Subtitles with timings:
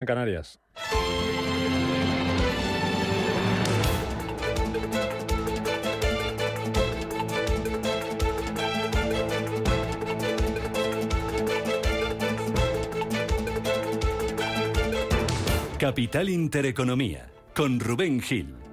[0.00, 0.60] en Canarias.
[15.78, 18.67] Capital Intereconomía, con Rubén Gil.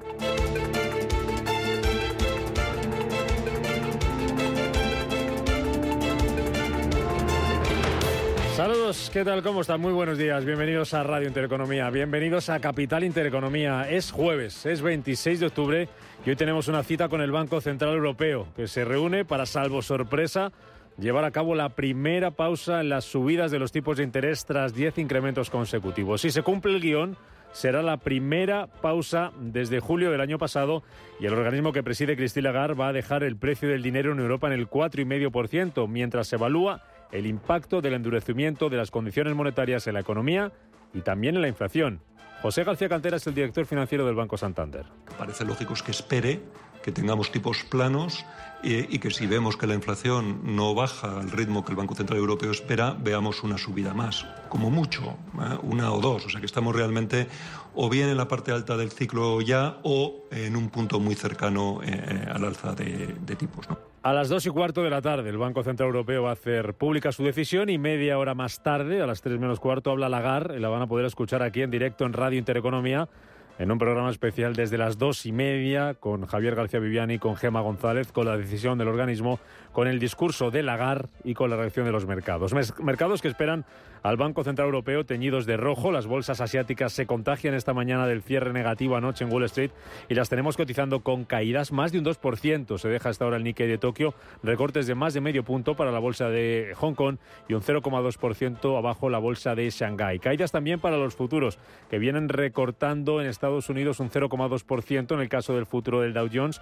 [9.16, 9.44] ¿Qué tal?
[9.44, 9.80] ¿Cómo están?
[9.80, 10.44] Muy buenos días.
[10.44, 11.90] Bienvenidos a Radio Intereconomía.
[11.90, 13.90] Bienvenidos a Capital Intereconomía.
[13.90, 15.88] Es jueves, es 26 de octubre
[16.26, 19.82] y hoy tenemos una cita con el Banco Central Europeo que se reúne para, salvo
[19.82, 20.52] sorpresa,
[20.98, 24.74] llevar a cabo la primera pausa en las subidas de los tipos de interés tras
[24.74, 26.20] 10 incrementos consecutivos.
[26.20, 27.16] Si se cumple el guion,
[27.54, 30.84] será la primera pausa desde julio del año pasado
[31.22, 34.20] y el organismo que preside Christine Lagarde va a dejar el precio del dinero en
[34.20, 39.88] Europa en el 4,5%, mientras se evalúa el impacto del endurecimiento de las condiciones monetarias
[39.88, 40.52] en la economía
[40.94, 42.02] y también en la inflación.
[42.42, 44.86] José García Cantera es el director financiero del Banco Santander.
[45.18, 46.42] Parece lógico que espere
[46.86, 48.24] que tengamos tipos planos
[48.62, 52.20] y, que si vemos que la inflación no baja al ritmo que el Banco Central
[52.20, 55.58] Europeo espera, veamos una subida más, como mucho, ¿eh?
[55.64, 56.28] una o dos.
[56.28, 57.28] O sea que estamos realmente
[57.74, 61.80] o bien en la parte alta del ciclo ya o en un punto muy cercano
[61.84, 63.66] eh, al alza de, tipos.
[64.06, 66.76] A las dos y cuarto de la tarde, el Banco Central Europeo va a hacer
[66.76, 70.58] pública su decisión y media hora más tarde, a las tres menos cuarto, habla Lagarde
[70.58, 73.10] y la van a poder escuchar aquí en directo en Radio Intereconomía
[73.58, 77.62] en un programa especial desde las dos y media con Javier García Viviani, con Gema
[77.62, 79.40] González, con la decisión del organismo,
[79.76, 82.54] con el discurso de Lagarde y con la reacción de los mercados.
[82.80, 83.66] Mercados que esperan
[84.04, 85.92] al Banco Central Europeo teñidos de rojo.
[85.92, 89.72] Las bolsas asiáticas se contagian esta mañana del cierre negativo anoche en Wall Street
[90.08, 92.78] y las tenemos cotizando con caídas más de un 2%.
[92.78, 95.92] Se deja hasta ahora el Nikkei de Tokio, recortes de más de medio punto para
[95.92, 97.18] la bolsa de Hong Kong
[97.50, 100.20] y un 0,2% abajo la bolsa de Shanghái.
[100.20, 101.60] Caídas también para los futuros
[101.90, 106.30] que vienen recortando en Estados Unidos un 0,2% en el caso del futuro del Dow
[106.32, 106.62] Jones.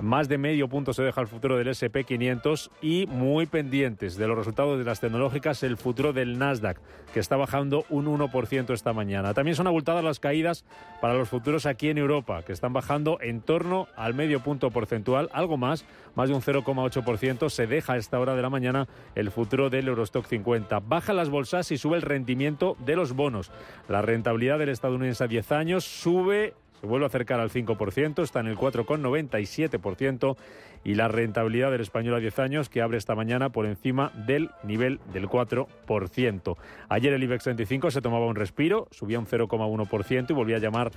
[0.00, 4.36] Más de medio punto se deja el futuro del SP500 y muy pendientes de los
[4.36, 6.78] resultados de las tecnológicas el futuro del Nasdaq,
[7.12, 9.34] que está bajando un 1% esta mañana.
[9.34, 10.64] También son abultadas las caídas
[11.00, 15.30] para los futuros aquí en Europa, que están bajando en torno al medio punto porcentual,
[15.32, 17.48] algo más, más de un 0,8%.
[17.50, 20.80] Se deja a esta hora de la mañana el futuro del Eurostock 50.
[20.80, 23.50] Baja las bolsas y sube el rendimiento de los bonos.
[23.88, 28.40] La rentabilidad del estadounidense a 10 años sube se vuelve a acercar al 5%, está
[28.40, 30.36] en el 4,97%
[30.84, 34.50] y la rentabilidad del español a 10 años que abre esta mañana por encima del
[34.64, 36.56] nivel del 4%.
[36.90, 40.90] Ayer el IBEX 35 se tomaba un respiro, subía un 0,1% y volvía a llamar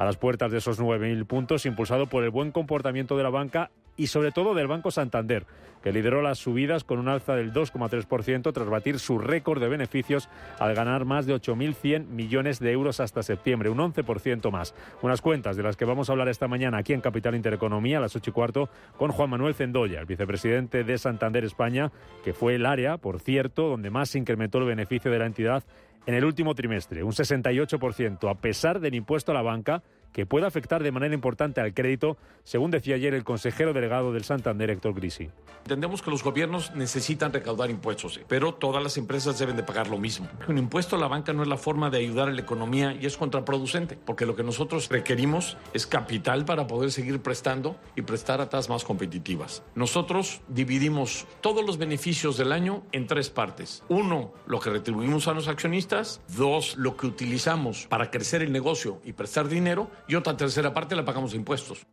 [0.00, 3.70] a las puertas de esos 9.000 puntos, impulsado por el buen comportamiento de la banca
[3.98, 5.44] y sobre todo del Banco Santander,
[5.82, 10.30] que lideró las subidas con un alza del 2,3% tras batir su récord de beneficios
[10.58, 14.74] al ganar más de 8.100 millones de euros hasta septiembre, un 11% más.
[15.02, 18.00] Unas cuentas de las que vamos a hablar esta mañana aquí en Capital Intereconomía a
[18.00, 21.92] las 8 y cuarto con Juan Manuel Zendoya, el vicepresidente de Santander España,
[22.24, 25.62] que fue el área, por cierto, donde más se incrementó el beneficio de la entidad
[26.06, 30.46] en el último trimestre, un 68%, a pesar del impuesto a la banca que puede
[30.46, 34.94] afectar de manera importante al crédito, según decía ayer el consejero delegado del Santander, Héctor
[34.94, 35.30] Grisi.
[35.62, 39.98] Entendemos que los gobiernos necesitan recaudar impuestos, pero todas las empresas deben de pagar lo
[39.98, 40.28] mismo.
[40.48, 43.06] Un impuesto a la banca no es la forma de ayudar a la economía y
[43.06, 48.40] es contraproducente, porque lo que nosotros requerimos es capital para poder seguir prestando y prestar
[48.40, 49.62] a tasas más competitivas.
[49.74, 53.84] Nosotros dividimos todos los beneficios del año en tres partes.
[53.88, 56.20] Uno, lo que retribuimos a los accionistas.
[56.36, 60.96] Dos, lo que utilizamos para crecer el negocio y prestar dinero y otra tercera parte
[60.96, 61.86] la pagamos impuestos.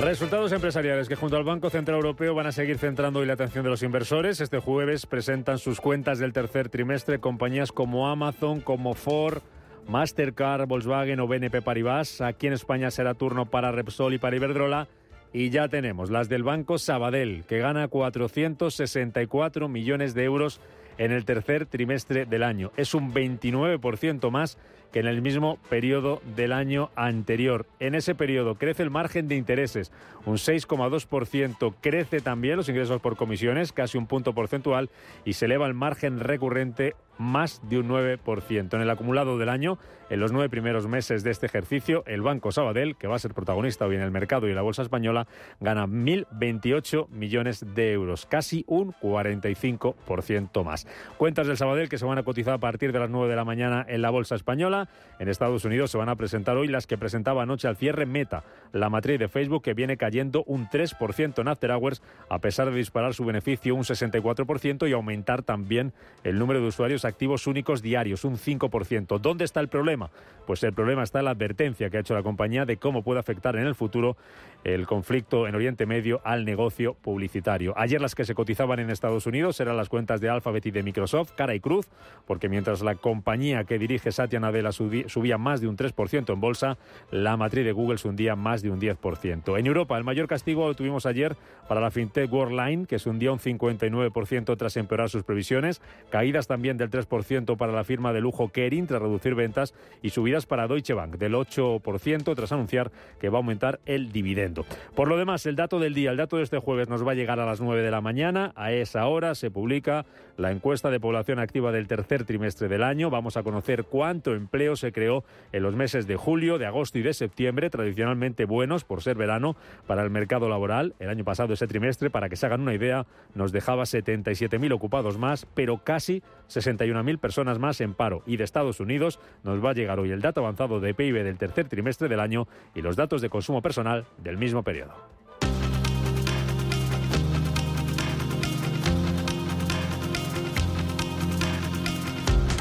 [0.00, 3.64] Resultados empresariales que junto al Banco Central Europeo van a seguir centrando hoy la atención
[3.64, 4.40] de los inversores.
[4.40, 9.42] Este jueves presentan sus cuentas del tercer trimestre compañías como Amazon, como Ford,
[9.86, 12.22] Mastercard, Volkswagen o BNP Paribas.
[12.22, 14.88] Aquí en España será turno para Repsol y para Iberdrola.
[15.34, 20.62] Y ya tenemos las del Banco Sabadell, que gana 464 millones de euros
[20.96, 22.72] en el tercer trimestre del año.
[22.76, 24.58] Es un 29% más
[24.92, 27.66] que en el mismo periodo del año anterior.
[27.78, 29.92] En ese periodo crece el margen de intereses,
[30.26, 31.74] un 6,2%.
[31.80, 34.90] Crece también los ingresos por comisiones, casi un punto porcentual,
[35.24, 38.74] y se eleva el margen recurrente más de un 9%.
[38.74, 39.78] En el acumulado del año,
[40.08, 43.34] en los nueve primeros meses de este ejercicio, el Banco Sabadell, que va a ser
[43.34, 45.26] protagonista hoy en el mercado y en la bolsa española,
[45.60, 50.86] gana 1.028 millones de euros, casi un 45% más.
[51.18, 53.44] Cuentas del Sabadell que se van a cotizar a partir de las 9 de la
[53.44, 54.79] mañana en la bolsa española
[55.18, 58.44] En Estados Unidos se van a presentar hoy las que presentaba anoche al cierre Meta,
[58.72, 62.76] la matriz de Facebook que viene cayendo un 3% en After Hours a pesar de
[62.76, 65.92] disparar su beneficio un 64% y aumentar también
[66.24, 69.18] el número de usuarios activos únicos diarios un 5%.
[69.20, 70.10] ¿Dónde está el problema?
[70.46, 73.20] Pues el problema está en la advertencia que ha hecho la compañía de cómo puede
[73.20, 74.16] afectar en el futuro
[74.64, 77.72] el conflicto en Oriente Medio al negocio publicitario.
[77.76, 80.82] Ayer las que se cotizaban en Estados Unidos eran las cuentas de Alphabet y de
[80.82, 81.88] Microsoft, cara y cruz,
[82.26, 86.78] porque mientras la compañía que dirige Satya Nadella subía más de un 3% en bolsa,
[87.10, 89.58] la matriz de Google hundía más de un 10%.
[89.58, 91.36] En Europa, el mayor castigo lo tuvimos ayer
[91.68, 95.80] para la fintech Worldline, que se hundía un 59% tras empeorar sus previsiones,
[96.10, 100.46] caídas también del 3% para la firma de lujo Kering tras reducir ventas y subidas
[100.46, 102.90] para Deutsche Bank del 8% tras anunciar
[103.20, 104.49] que va a aumentar el dividendo.
[104.94, 107.14] Por lo demás, el dato del día, el dato de este jueves nos va a
[107.14, 108.52] llegar a las 9 de la mañana.
[108.56, 110.06] A esa hora se publica
[110.36, 113.10] la encuesta de población activa del tercer trimestre del año.
[113.10, 117.02] Vamos a conocer cuánto empleo se creó en los meses de julio, de agosto y
[117.02, 119.56] de septiembre, tradicionalmente buenos por ser verano
[119.86, 120.94] para el mercado laboral.
[120.98, 125.18] El año pasado ese trimestre, para que se hagan una idea, nos dejaba 77.000 ocupados
[125.18, 128.22] más, pero casi 61.000 personas más en paro.
[128.26, 131.38] Y de Estados Unidos nos va a llegar hoy el dato avanzado de PIB del
[131.38, 134.94] tercer trimestre del año y los datos de consumo personal del mismo periodo.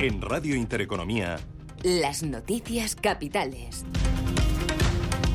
[0.02, 1.38] En Radio Intereconomía,
[1.84, 3.86] las noticias capitales.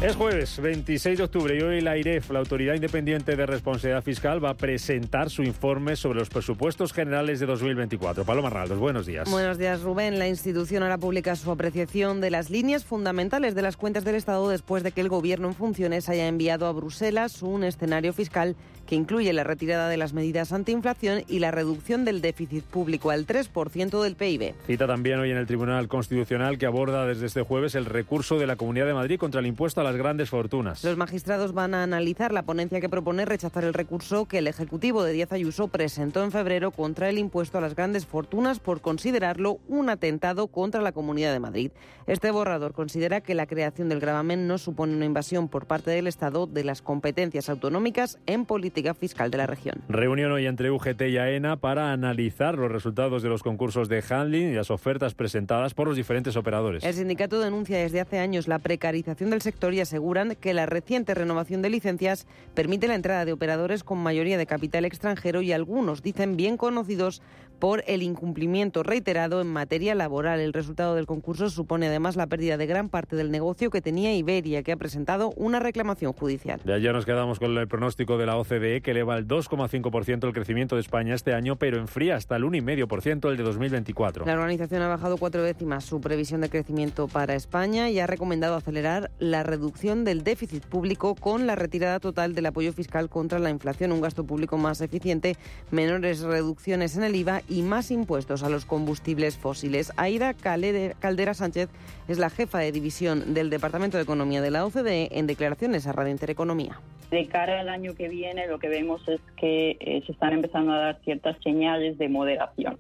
[0.05, 4.45] Es jueves 26 de octubre y hoy la IREF, la Autoridad Independiente de Responsabilidad Fiscal,
[4.45, 8.23] va a presentar su informe sobre los presupuestos generales de 2024.
[8.27, 9.31] Paloma Arnaldos, buenos días.
[9.31, 10.19] Buenos días, Rubén.
[10.19, 14.47] La institución ahora publica su apreciación de las líneas fundamentales de las cuentas del Estado
[14.51, 18.57] después de que el Gobierno en funciones haya enviado a Bruselas un escenario fiscal
[18.95, 23.27] que incluye la retirada de las medidas antiinflación y la reducción del déficit público al
[23.27, 24.55] 3% del PIB.
[24.69, 28.47] Cita también hoy en el Tribunal Constitucional que aborda desde este jueves el recurso de
[28.47, 30.85] la Comunidad de Madrid contra el impuesto a las grandes fortunas.
[30.85, 35.03] Los magistrados van a analizar la ponencia que propone rechazar el recurso que el Ejecutivo
[35.03, 39.59] de Díaz Ayuso presentó en febrero contra el impuesto a las grandes fortunas por considerarlo
[39.67, 41.73] un atentado contra la Comunidad de Madrid.
[42.07, 46.07] Este borrador considera que la creación del gravamen no supone una invasión por parte del
[46.07, 49.81] Estado de las competencias autonómicas en política fiscal de la región.
[49.89, 54.51] Reunión hoy entre UGT y AENA para analizar los resultados de los concursos de handling
[54.51, 56.85] y las ofertas presentadas por los diferentes operadores.
[56.85, 61.15] El sindicato denuncia desde hace años la precarización del sector y aseguran que la reciente
[61.15, 66.03] renovación de licencias permite la entrada de operadores con mayoría de capital extranjero y algunos
[66.03, 67.23] dicen bien conocidos
[67.65, 70.39] por el incumplimiento reiterado en materia laboral.
[70.39, 74.15] El resultado del concurso supone además la pérdida de gran parte del negocio que tenía
[74.15, 76.61] Iberia, que ha presentado una reclamación judicial.
[76.63, 80.35] De ayer nos quedamos con el pronóstico de la OCDE que eleva el 2,5% el
[80.35, 84.27] crecimiento de España este año, pero enfría hasta el 1,5% el de 2024.
[84.27, 88.57] La organización ha bajado cuatro décimas su previsión de crecimiento para España y ha recomendado
[88.57, 93.49] acelerar la reducción del déficit público con la retirada total del apoyo fiscal contra la
[93.49, 95.39] inflación, un gasto público más eficiente,
[95.71, 99.93] menores reducciones en el IVA y más impuestos a los combustibles fósiles.
[99.97, 101.69] Aida Caldera Sánchez
[102.09, 105.93] es la jefa de división del Departamento de Economía de la OCDE en declaraciones a
[105.93, 106.81] Radio Intereconomía.
[107.11, 110.73] De cara al año que viene, lo que vemos es que eh, se están empezando
[110.73, 112.79] a dar ciertas señales de moderación.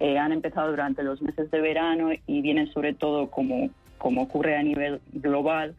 [0.00, 4.56] Eh, han empezado durante los meses de verano y vienen sobre todo, como, como ocurre
[4.56, 5.74] a nivel global,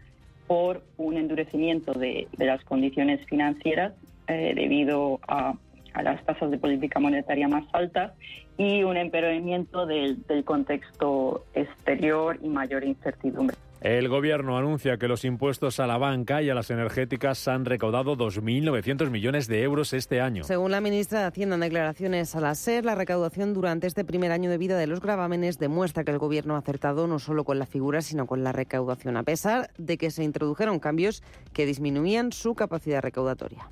[0.48, 3.94] por un endurecimiento de, las condiciones financieras
[4.28, 5.56] eh, debido a,
[5.94, 8.14] a, las tasas de política monetaria más altas
[8.58, 13.56] y un empeoramiento del, del contexto exterior y mayor incertidumbre.
[13.82, 18.16] El Gobierno anuncia que los impuestos a la banca y a las energéticas han recaudado
[18.16, 20.44] 2.900 millones de euros este año.
[20.44, 24.32] Según la ministra de Hacienda en declaraciones a la SER, la recaudación durante este primer
[24.32, 27.58] año de vida de los gravámenes demuestra que el Gobierno ha acertado no solo con
[27.58, 32.34] la figura, sino con la recaudación, a pesar de que se introdujeron cambios que disminuían
[32.34, 33.68] su capacidad recaudatoria.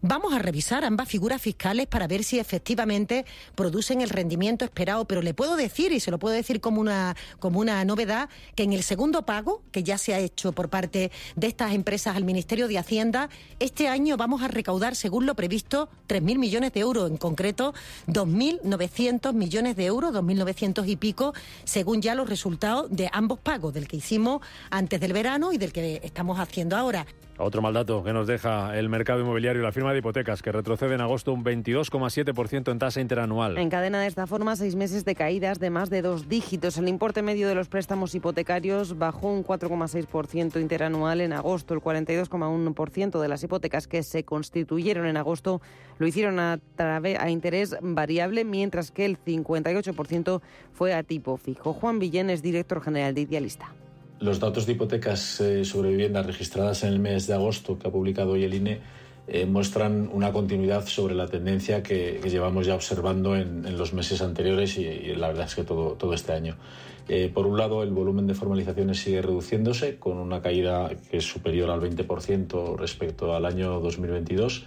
[0.00, 3.24] Vamos a revisar ambas figuras fiscales para ver si efectivamente
[3.56, 7.16] producen el rendimiento esperado, pero le puedo decir, y se lo puedo decir como una,
[7.40, 11.10] como una novedad, que en el segundo pago, que ya se ha hecho por parte
[11.34, 13.28] de estas empresas al Ministerio de Hacienda,
[13.58, 17.74] este año vamos a recaudar, según lo previsto, 3.000 millones de euros, en concreto
[18.06, 23.88] 2.900 millones de euros, 2.900 y pico, según ya los resultados de ambos pagos, del
[23.88, 27.04] que hicimos antes del verano y del que estamos haciendo ahora.
[27.40, 30.96] Otro mal dato que nos deja el mercado inmobiliario, la firma de hipotecas, que retrocede
[30.96, 33.56] en agosto un 22,7% en tasa interanual.
[33.58, 36.78] Encadena de esta forma seis meses de caídas de más de dos dígitos.
[36.78, 41.74] El importe medio de los préstamos hipotecarios bajó un 4,6% interanual en agosto.
[41.74, 45.62] El 42,1% de las hipotecas que se constituyeron en agosto
[45.98, 50.40] lo hicieron a, a interés variable, mientras que el 58%
[50.72, 51.72] fue a tipo fijo.
[51.72, 53.72] Juan Villén es director general de Idealista.
[54.20, 57.90] Los datos de hipotecas eh, sobre viviendas registradas en el mes de agosto que ha
[57.90, 58.80] publicado hoy el INE
[59.28, 64.76] eh, muestran una continuidad sobre la tendencia que, llevamos ya observando en, los meses anteriores
[64.76, 66.56] y, la verdad es que todo, este año.
[67.08, 71.24] Eh, por un lado, el volumen de formalizaciones sigue reduciéndose con una caída que es
[71.24, 74.64] superior al 20% respecto al año 2022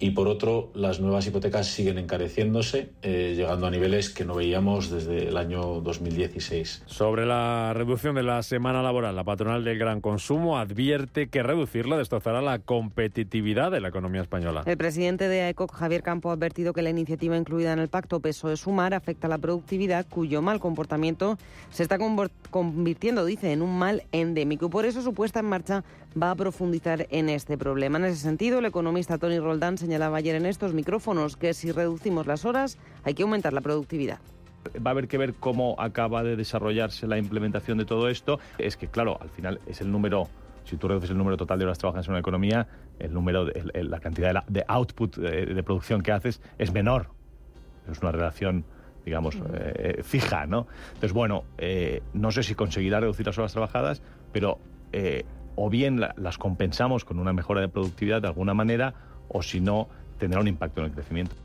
[0.00, 4.90] y por otro, las nuevas hipotecas siguen encareciéndose, eh, llegando a niveles que no veíamos
[4.90, 6.84] desde el año 2016.
[6.86, 11.98] Sobre la reducción de la semana laboral, la patronal del gran consumo advierte que reducirla
[11.98, 14.62] destrozará la competitividad de la economía española.
[14.64, 18.20] El presidente de AECOC, Javier Campo, ha advertido que la iniciativa incluida en el pacto
[18.20, 21.36] Peso de Sumar afecta a la productividad, cuyo mal comportamiento
[21.70, 21.98] se está
[22.50, 24.70] convirtiendo, dice, en un mal endémico.
[24.70, 25.84] Por eso su puesta en marcha
[26.20, 27.98] va a profundizar en este problema.
[27.98, 32.26] En ese sentido, el economista Tony Roldán señalaba ayer en estos micrófonos que si reducimos
[32.26, 34.18] las horas hay que aumentar la productividad
[34.76, 38.38] va a haber que ver cómo acaba de desarrollarse la implementación de todo esto.
[38.58, 40.28] Es que, claro, al final es el número,
[40.64, 44.00] si tú reduces el número total de horas trabajadas en una economía, el número, la
[44.00, 47.08] cantidad de, output de, producción que haces es menor.
[47.90, 48.64] Es una relación
[49.04, 50.66] digamos, eh, fija, ¿no?
[50.88, 54.58] Entonces, bueno, eh, no sé si conseguirá reducir las horas trabajadas, pero
[54.92, 55.24] eh,
[55.62, 58.94] o bien las compensamos con una mejora de productividad de alguna manera,
[59.28, 59.88] o si no,
[60.18, 61.36] tendrá un impacto en el crecimiento.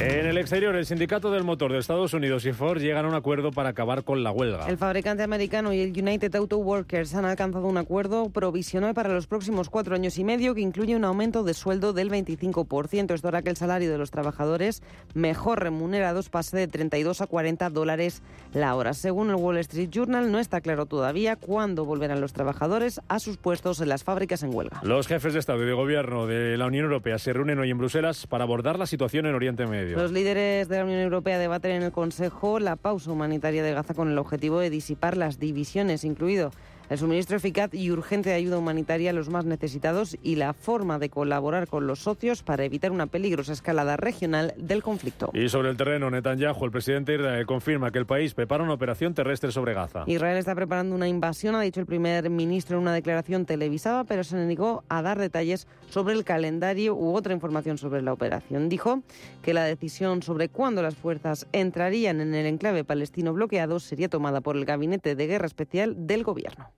[0.00, 3.16] En el exterior, el sindicato del motor de Estados Unidos y Ford llegan a un
[3.16, 4.68] acuerdo para acabar con la huelga.
[4.68, 9.26] El fabricante americano y el United Auto Workers han alcanzado un acuerdo provisional para los
[9.26, 13.12] próximos cuatro años y medio que incluye un aumento de sueldo del 25%.
[13.12, 17.68] Esto hará que el salario de los trabajadores mejor remunerados pase de 32 a 40
[17.70, 18.22] dólares
[18.54, 18.94] la hora.
[18.94, 23.36] Según el Wall Street Journal, no está claro todavía cuándo volverán los trabajadores a sus
[23.36, 24.80] puestos en las fábricas en huelga.
[24.84, 27.78] Los jefes de Estado y de Gobierno de la Unión Europea se reúnen hoy en
[27.78, 29.87] Bruselas para abordar la situación en Oriente Medio.
[29.96, 33.94] Los líderes de la Unión Europea debaten en el Consejo la pausa humanitaria de Gaza
[33.94, 36.50] con el objetivo de disipar las divisiones, incluido
[36.90, 40.98] el suministro eficaz y urgente de ayuda humanitaria a los más necesitados y la forma
[40.98, 45.30] de colaborar con los socios para evitar una peligrosa escalada regional del conflicto.
[45.34, 48.72] Y sobre el terreno, Netanyahu, el presidente de Israel, confirma que el país prepara una
[48.72, 50.04] operación terrestre sobre Gaza.
[50.06, 54.24] Israel está preparando una invasión, ha dicho el primer ministro en una declaración televisada, pero
[54.24, 58.68] se negó a dar detalles sobre el calendario u otra información sobre la operación.
[58.68, 59.02] Dijo
[59.42, 64.40] que la decisión sobre cuándo las fuerzas entrarían en el enclave palestino bloqueado sería tomada
[64.40, 66.77] por el Gabinete de Guerra Especial del Gobierno.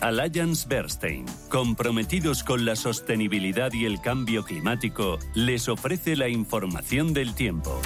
[0.00, 7.34] Alliance Bernstein, comprometidos con la sostenibilidad y el cambio climático, les ofrece la información del
[7.34, 7.80] tiempo.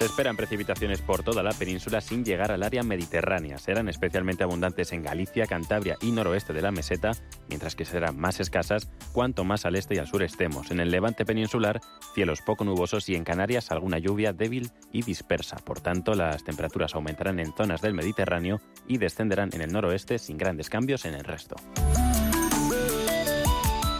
[0.00, 3.58] Se esperan precipitaciones por toda la península sin llegar al área mediterránea.
[3.58, 7.12] Serán especialmente abundantes en Galicia, Cantabria y noroeste de la meseta,
[7.50, 10.70] mientras que serán más escasas cuanto más al este y al sur estemos.
[10.70, 11.82] En el levante peninsular,
[12.14, 15.56] cielos poco nubosos y en Canarias alguna lluvia débil y dispersa.
[15.56, 18.58] Por tanto, las temperaturas aumentarán en zonas del Mediterráneo
[18.90, 21.54] y descenderán en el noroeste sin grandes cambios en el resto.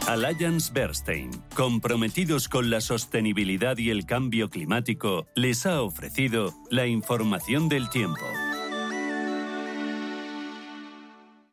[0.09, 7.69] Alliance Bernstein, comprometidos con la sostenibilidad y el cambio climático, les ha ofrecido la información
[7.69, 8.27] del tiempo.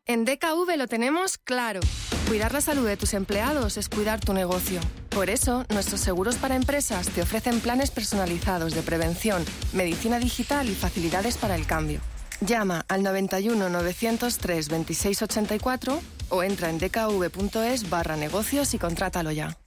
[0.08, 1.82] En DKV lo tenemos claro.
[2.28, 4.80] Cuidar la salud de tus empleados es cuidar tu negocio.
[5.10, 10.74] Por eso, nuestros seguros para empresas te ofrecen planes personalizados de prevención, medicina digital y
[10.74, 12.00] facilidades para el cambio.
[12.42, 19.58] Llama al 91 903 2684 o entra en dkv.es barra negocios y contrátalo ya.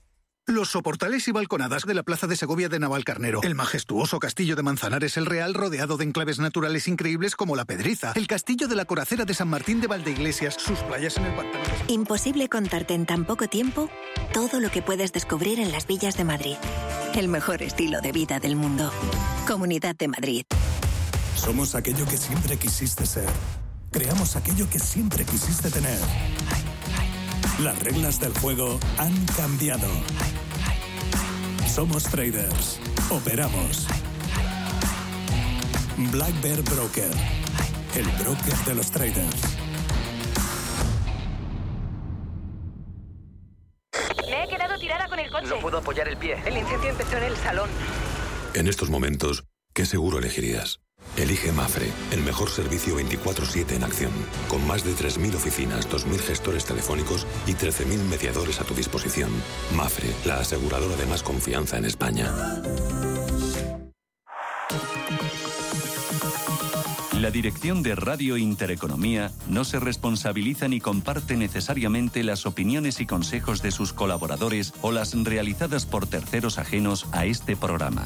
[0.47, 3.41] Los soportales y balconadas de la Plaza de Segovia de Navalcarnero.
[3.43, 8.11] El majestuoso castillo de Manzanares el Real rodeado de enclaves naturales increíbles como la Pedriza.
[8.15, 10.55] El castillo de la Coracera de San Martín de Valdeiglesias.
[10.55, 11.63] Sus playas en el pantano.
[11.87, 13.89] Imposible contarte en tan poco tiempo
[14.33, 16.55] todo lo que puedes descubrir en las villas de Madrid.
[17.13, 18.91] El mejor estilo de vida del mundo.
[19.47, 20.45] Comunidad de Madrid.
[21.43, 23.27] Somos aquello que siempre quisiste ser.
[23.89, 25.97] Creamos aquello que siempre quisiste tener.
[27.61, 29.87] Las reglas del juego han cambiado.
[31.67, 32.79] Somos traders.
[33.09, 33.87] Operamos.
[36.11, 37.11] Black Bear Broker.
[37.95, 39.41] El broker de los traders.
[44.29, 45.47] Me he quedado tirada con el coche.
[45.47, 46.37] No puedo apoyar el pie.
[46.45, 47.69] El incendio empezó en el salón.
[48.53, 49.43] En estos momentos,
[49.73, 50.81] ¿qué seguro elegirías?
[51.17, 54.11] Elige Mafre, el mejor servicio 24/7 en acción,
[54.47, 59.29] con más de 3.000 oficinas, 2.000 gestores telefónicos y 13.000 mediadores a tu disposición.
[59.75, 62.31] Mafre, la aseguradora de más confianza en España.
[67.21, 73.61] La dirección de Radio Intereconomía no se responsabiliza ni comparte necesariamente las opiniones y consejos
[73.61, 78.05] de sus colaboradores o las realizadas por terceros ajenos a este programa.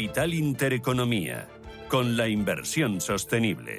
[0.00, 1.46] Capital Intereconomía,
[1.90, 3.78] con la inversión sostenible.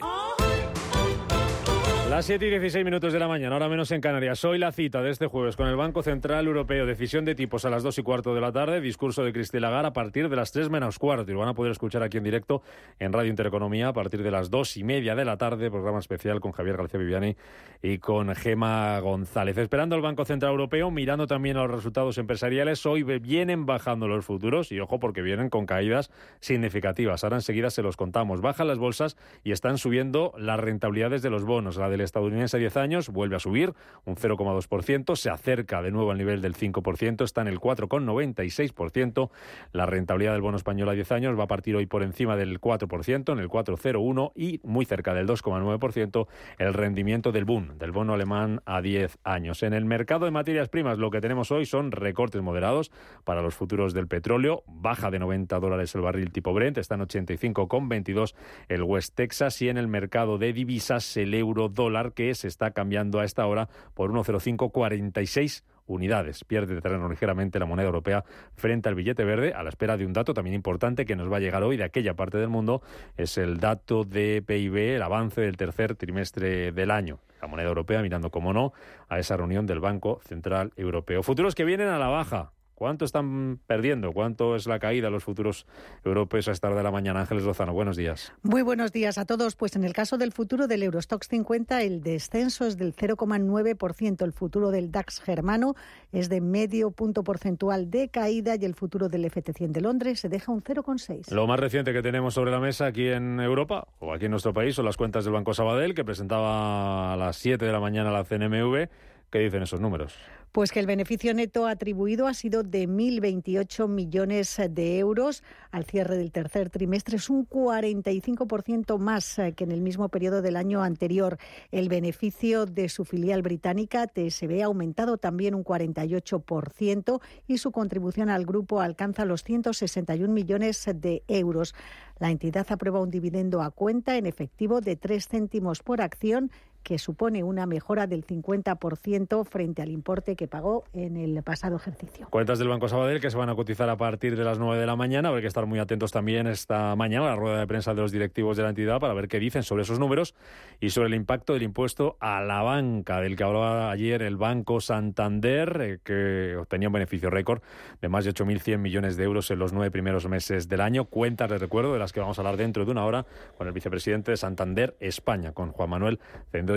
[2.22, 4.46] Las 7 y 16 minutos de la mañana, ahora menos en Canarias.
[4.46, 6.86] Hoy la cita de este jueves con el Banco Central Europeo.
[6.86, 8.80] Decisión de tipos a las 2 y cuarto de la tarde.
[8.80, 11.32] Discurso de Cristina Lagarde a partir de las 3 menos cuarto.
[11.32, 12.62] Y lo van a poder escuchar aquí en directo
[13.00, 15.72] en Radio Intereconomía a partir de las 2 y media de la tarde.
[15.72, 17.36] Programa especial con Javier García Viviani
[17.82, 19.58] y con Gema González.
[19.58, 22.86] Esperando al Banco Central Europeo, mirando también a los resultados empresariales.
[22.86, 27.24] Hoy vienen bajando los futuros y ojo porque vienen con caídas significativas.
[27.24, 28.42] Ahora enseguida se los contamos.
[28.42, 31.78] Bajan las bolsas y están subiendo las rentabilidades de los bonos.
[31.78, 33.74] La del estadounidense a 10 años vuelve a subir
[34.06, 39.30] un 0,2%, se acerca de nuevo al nivel del 5%, está en el 4,96%.
[39.72, 42.60] La rentabilidad del bono español a 10 años va a partir hoy por encima del
[42.60, 46.28] 4%, en el 4,01% y muy cerca del 2,9%
[46.58, 49.64] el rendimiento del boom, del bono alemán a 10 años.
[49.64, 52.92] En el mercado de materias primas lo que tenemos hoy son recortes moderados
[53.24, 57.02] para los futuros del petróleo, baja de 90 dólares el barril tipo Brent, está en
[57.02, 58.36] 85,22
[58.68, 62.72] el West Texas y en el mercado de divisas el euro dólar que se está
[62.72, 66.44] cambiando a esta hora por 1,0546 unidades.
[66.44, 68.24] Pierde terreno ligeramente la moneda europea
[68.56, 71.38] frente al billete verde a la espera de un dato también importante que nos va
[71.38, 72.82] a llegar hoy de aquella parte del mundo.
[73.18, 77.20] Es el dato de PIB, el avance del tercer trimestre del año.
[77.42, 78.74] La moneda europea mirando, como no,
[79.10, 81.24] a esa reunión del Banco Central Europeo.
[81.24, 82.52] Futuros que vienen a la baja.
[82.82, 84.12] ¿Cuánto están perdiendo?
[84.12, 85.68] ¿Cuánto es la caída de los futuros
[86.04, 87.20] europeos a esta hora de la mañana?
[87.20, 88.34] Ángeles Lozano, buenos días.
[88.42, 89.56] Muy buenos días a todos.
[89.56, 94.24] Pues en el caso del futuro del Eurostox 50, el descenso es del 0,9%.
[94.24, 95.76] El futuro del DAX germano
[96.12, 100.30] es de medio punto porcentual de caída y el futuro del FT100 de Londres se
[100.30, 101.30] deja un 0,6.
[101.30, 104.56] Lo más reciente que tenemos sobre la mesa aquí en Europa o aquí en nuestro
[104.56, 108.10] país son las cuentas del Banco Sabadell que presentaba a las 7 de la mañana
[108.10, 108.90] la CNMV.
[109.32, 110.14] ¿Qué dicen esos números?
[110.52, 115.42] Pues que el beneficio neto atribuido ha sido de 1.028 millones de euros
[115.72, 117.16] al cierre del tercer trimestre.
[117.16, 121.38] Es un 45% más eh, que en el mismo periodo del año anterior.
[121.72, 128.30] El beneficio de su filial británica, TSB, ha aumentado también un 48% y su contribución
[128.30, 131.74] al grupo alcanza los 161 millones de euros.
[132.20, 136.52] La entidad aprueba un dividendo a cuenta en efectivo de 3 céntimos por acción
[136.84, 142.28] que supone una mejora del 50% frente al importe que pagó en el pasado ejercicio.
[142.30, 144.86] Cuentas del Banco Sabadell que se van a cotizar a partir de las 9 de
[144.86, 145.30] la mañana.
[145.30, 148.12] Habrá que estar muy atentos también esta mañana a la rueda de prensa de los
[148.12, 150.36] directivos de la entidad para ver qué dicen sobre esos números
[150.80, 154.82] y sobre el impacto del impuesto a la banca, del que hablaba ayer el Banco
[154.82, 157.62] Santander, eh, que obtenía un beneficio récord
[158.02, 161.06] de más de 8.100 millones de euros en los nueve primeros meses del año.
[161.06, 163.26] Cuentas de recuerdo de las que vamos a hablar dentro de una hora
[163.58, 166.20] con el vicepresidente de Santander España, con Juan Manuel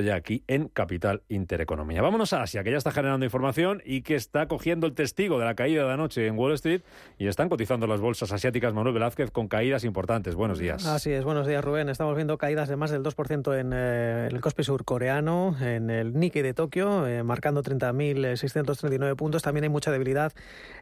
[0.00, 2.02] ya aquí en Capital Intereconomía.
[2.02, 5.44] Vámonos a Asia, que ya está generando información y que está cogiendo el testigo de
[5.44, 6.83] la caída de anoche en Wall Street
[7.18, 10.35] y están cotizando las bolsas asiáticas Manuel Velázquez con caídas importantes.
[10.35, 10.87] Buenos días.
[10.87, 11.88] Así es, buenos días Rubén.
[11.88, 16.42] Estamos viendo caídas de más del 2% en eh, el Kospi surcoreano, en el Nikkei
[16.42, 19.42] de Tokio, eh, marcando 30.639 puntos.
[19.42, 20.33] También hay mucha debilidad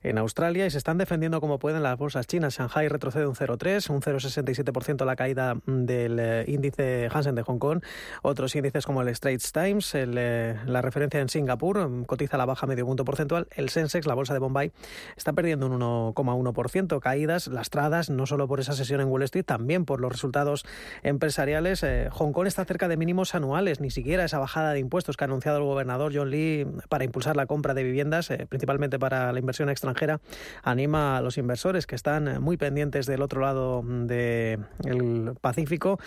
[0.02, 2.54] en Australia y se están defendiendo como pueden las bolsas chinas.
[2.54, 7.82] Shanghai retrocede un 0,3, un 0,67% la caída del eh, índice Hansen de Hong Kong.
[8.22, 9.94] Otros índices como el Straits Times.
[9.94, 13.48] Eh, la referencia en Singapur mm, cotiza la baja medio punto porcentual.
[13.54, 14.72] El Sensex, la bolsa de Bombay,
[15.16, 17.00] está perdiendo un 1,1%.
[17.00, 20.64] Caídas lastradas no solo por esa sesión en Wall Street, también por los resultados
[21.02, 21.82] empresariales.
[21.82, 25.24] Eh, Hong Kong está cerca de mínimos anuales, ni siquiera esa bajada de impuestos que
[25.24, 29.32] ha anunciado el gobernador John Lee para impulsar la compra de viviendas, eh, principalmente para
[29.32, 30.20] la inversión extranjera,
[30.62, 35.98] anima a los inversores que están muy pendientes del otro lado del Pacífico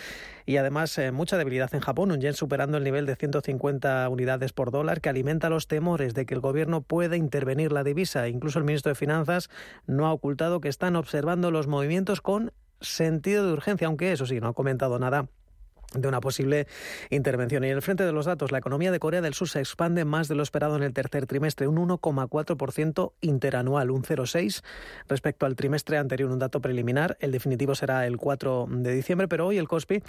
[0.46, 4.52] y además eh, mucha debilidad en Japón, un yen superando el nivel de 150 unidades
[4.52, 8.28] por dólar que alimenta los temores de que el gobierno pueda intervenir la divisa.
[8.28, 9.50] Incluso el ministro de Finanzas
[9.86, 14.40] no ha ocultado que están observando los movimientos con sentido de urgencia, aunque eso sí,
[14.40, 15.28] no ha comentado nada
[15.94, 16.66] de una posible
[17.10, 17.64] intervención.
[17.64, 20.04] Y en el frente de los datos, la economía de Corea del Sur se expande
[20.04, 24.62] más de lo esperado en el tercer trimestre, un 1,4% interanual, un 0,6
[25.08, 27.16] respecto al trimestre anterior, un dato preliminar.
[27.20, 30.02] El definitivo será el 4 de diciembre, pero hoy el COSPI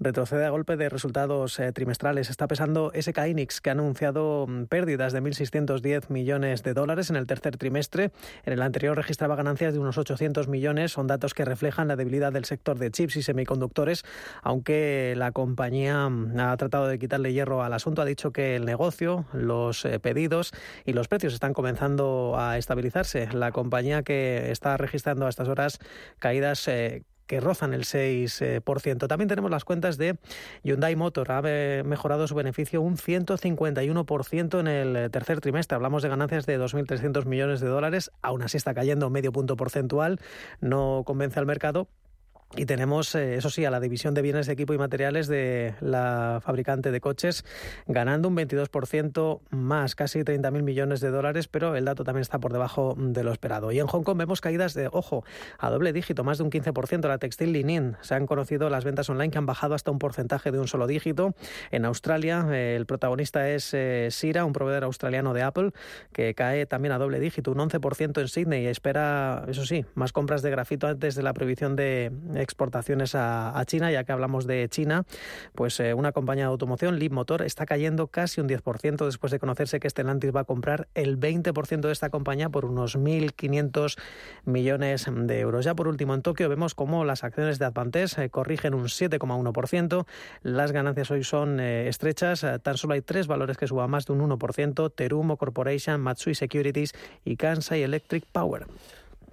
[0.00, 2.30] retrocede a golpe de resultados eh, trimestrales.
[2.30, 7.16] Está pesando SK Inix, que ha anunciado mm, pérdidas de 1.610 millones de dólares en
[7.16, 8.12] el tercer trimestre.
[8.44, 10.92] En el anterior registraba ganancias de unos 800 millones.
[10.92, 14.04] Son datos que reflejan la debilidad del sector de chips y semiconductores,
[14.42, 18.02] aunque la compañía mm, ha tratado de quitarle hierro al asunto.
[18.02, 20.50] Ha dicho que el negocio, los eh, pedidos
[20.84, 23.28] y los precios están comenzando a estabilizarse.
[23.32, 25.78] La compañía que está registrando a estas horas
[26.18, 29.06] caídas eh, que rozan el 6%.
[29.06, 30.18] También tenemos las cuentas de
[30.64, 31.30] Hyundai Motor.
[31.32, 31.42] Ha
[31.84, 35.76] mejorado su beneficio un 151% en el tercer trimestre.
[35.76, 38.10] Hablamos de ganancias de 2.300 millones de dólares.
[38.20, 40.20] Aún así está cayendo medio punto porcentual.
[40.60, 41.88] No convence al mercado
[42.56, 45.74] y tenemos, eh, eso sí, a la división de bienes de equipo y materiales de
[45.80, 47.44] la fabricante de coches
[47.86, 52.52] ganando un 22% más, casi 30.000 millones de dólares, pero el dato también está por
[52.52, 53.72] debajo de lo esperado.
[53.72, 55.24] Y en Hong Kong vemos caídas de, ojo,
[55.58, 57.08] a doble dígito, más de un 15%.
[57.08, 60.52] La textil Linin se han conocido las ventas online que han bajado hasta un porcentaje
[60.52, 61.34] de un solo dígito.
[61.70, 65.70] En Australia, eh, el protagonista es eh, Sira, un proveedor australiano de Apple,
[66.12, 70.12] que cae también a doble dígito, un 11% en Sydney y espera, eso sí, más
[70.12, 72.12] compras de grafito antes de la prohibición de
[72.42, 75.04] exportaciones a, China, ya que hablamos de China,
[75.54, 79.38] pues eh, una compañía de automoción, Leap Motor, está cayendo casi un 10% después de
[79.38, 83.98] conocerse que Stellantis va a comprar el 20% de esta compañía por unos 1.500
[84.44, 85.64] millones de euros.
[85.64, 90.06] Ya por último, en Tokio vemos cómo las acciones de Advantes eh, corrigen un 7,1%.
[90.42, 92.44] Las ganancias hoy son eh, estrechas.
[92.62, 94.92] tan solo hay tres valores que suban más de un 1%.
[94.94, 96.92] Terumo Corporation, Matsui Securities
[97.24, 98.66] y Kansai Electric Power.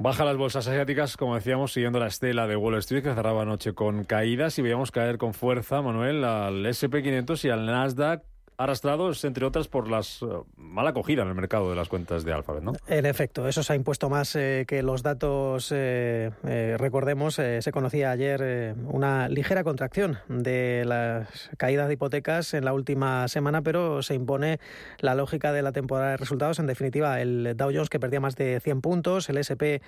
[0.01, 3.73] Baja las bolsas asiáticas, como decíamos, siguiendo la estela de Wall Street, que cerraba anoche
[3.73, 8.23] con caídas y veíamos caer con fuerza, Manuel, al SP500 y al Nasdaq
[8.59, 10.25] arrastrados, entre otras, por la eh,
[10.57, 12.73] mala acogida en el mercado de las cuentas de Alphabet, ¿no?
[12.87, 16.29] En efecto, eso se ha impuesto más eh, que los datos, eh,
[16.77, 23.29] recordemos, se conocía ayer una ligera contracción de las caídas de hipotecas en la última
[23.29, 24.59] semana, pero se impone
[24.99, 26.59] la lógica de la temporada de resultados.
[26.59, 29.79] En definitiva, el Dow Jones que perdía más de 100 puntos, el SP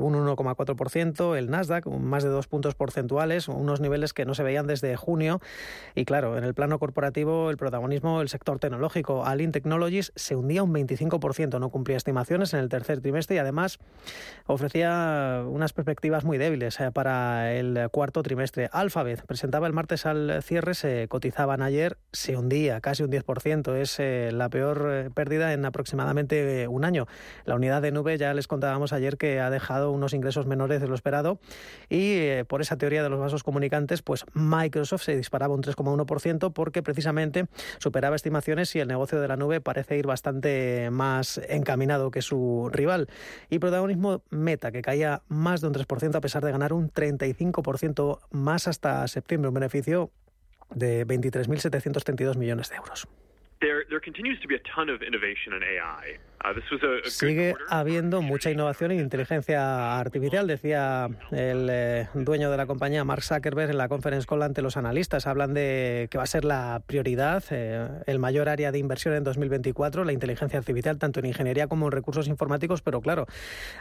[0.00, 4.66] un 1,4%, el Nasdaq más de 2 puntos porcentuales, unos niveles que no se veían
[4.66, 5.40] desde junio.
[5.94, 9.24] Y claro, en el plano corporativo, el protagonismo el sector tecnológico.
[9.24, 13.78] Alin Technologies se hundía un 25%, no cumplía estimaciones en el tercer trimestre y además
[14.46, 18.68] ofrecía unas perspectivas muy débiles eh, para el cuarto trimestre.
[18.72, 23.74] Alphabet presentaba el martes al cierre, se cotizaban ayer, se hundía casi un 10%.
[23.76, 27.06] Es eh, la peor eh, pérdida en aproximadamente un año.
[27.44, 30.88] La unidad de nube ya les contábamos ayer que ha dejado unos ingresos menores de
[30.88, 31.40] lo esperado
[31.88, 36.82] y por esa teoría de los vasos comunicantes, pues Microsoft se disparaba un 3,1% porque
[36.82, 37.46] precisamente
[37.78, 42.22] su superaba estimaciones y el negocio de la nube parece ir bastante más encaminado que
[42.22, 43.08] su rival.
[43.48, 48.20] Y protagonismo Meta, que caía más de un 3% a pesar de ganar un 35%
[48.30, 50.12] más hasta septiembre, un beneficio
[50.72, 53.08] de 23.732 millones de euros.
[57.04, 63.22] Sigue habiendo mucha innovación en inteligencia artificial, decía el eh, dueño de la compañía, Mark
[63.22, 65.26] Zuckerberg, en la conference call ante los analistas.
[65.26, 69.22] Hablan de que va a ser la prioridad, eh, el mayor área de inversión en
[69.22, 73.26] 2024, la inteligencia artificial, tanto en ingeniería como en recursos informáticos, pero claro,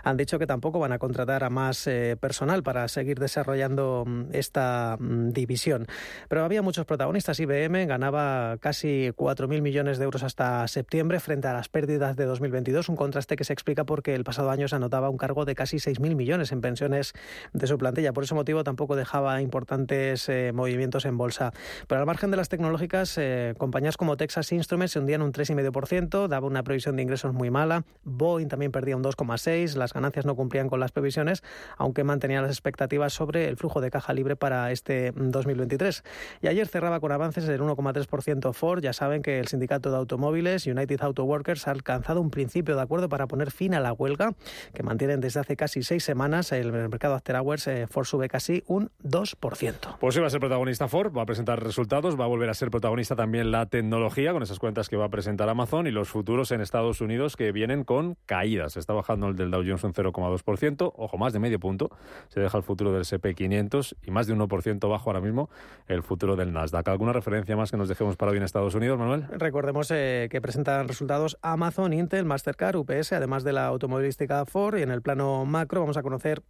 [0.03, 4.23] han dicho que tampoco van a contratar a más eh, personal para seguir desarrollando mm,
[4.33, 5.87] esta mm, división.
[6.27, 7.39] Pero había muchos protagonistas.
[7.39, 12.48] IBM ganaba casi 4.000 millones de euros hasta septiembre frente a las pérdidas de 2020
[12.49, 15.55] 2022, un contraste que se explica porque el pasado año se anotaba un cargo de
[15.55, 17.13] casi 6.000 millones en pensiones
[17.53, 18.13] de su plantilla.
[18.13, 21.53] Por ese motivo tampoco dejaba importantes eh, movimientos en bolsa.
[21.87, 26.27] Pero al margen de las tecnológicas, eh, compañías como Texas Instruments se hundían un 3,5%,
[26.27, 27.83] daba una previsión de ingresos muy mala.
[28.03, 31.43] Boeing también perdía un 2,6%, las ganancias no cumplían con las previsiones,
[31.77, 36.03] aunque mantenía las expectativas sobre el flujo de caja libre para este 2023.
[36.41, 38.81] Y ayer cerraba con avances del 1,3% Ford.
[38.81, 42.81] Ya saben que el sindicato de automóviles United Auto Workers ha alcanzado un principio de
[42.81, 44.31] acuerdo para poner fin a la huelga
[44.73, 46.53] que mantienen desde hace casi seis semanas.
[46.53, 49.97] El mercado After Hours eh, Ford sube casi un 2%.
[49.99, 52.71] Pues iba a ser protagonista Ford, va a presentar resultados, va a volver a ser
[52.71, 56.51] protagonista también la tecnología con esas cuentas que va a presentar Amazon y los futuros
[56.51, 58.77] en Estados Unidos que vienen con caídas.
[58.77, 61.89] Está bajando el del Dow Jones un 0,2%, ojo, más de medio punto.
[62.29, 65.49] Se deja el futuro del SP500 y más de un 1% bajo ahora mismo
[65.87, 66.87] el futuro del Nasdaq.
[66.87, 69.25] ¿Alguna referencia más que nos dejemos para hoy en Estados Unidos, Manuel?
[69.29, 74.77] Recordemos eh, que presentan resultados Amazon, Intel, Mastercard, UPS, además de la automovilística Ford.
[74.77, 76.41] Y en el plano macro vamos a conocer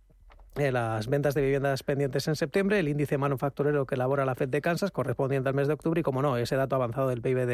[0.55, 4.62] las ventas de viviendas pendientes en septiembre, el índice manufacturero que elabora la Fed de
[4.62, 7.45] Kansas correspondiente al mes de octubre y, como no, ese dato avanzado del PIB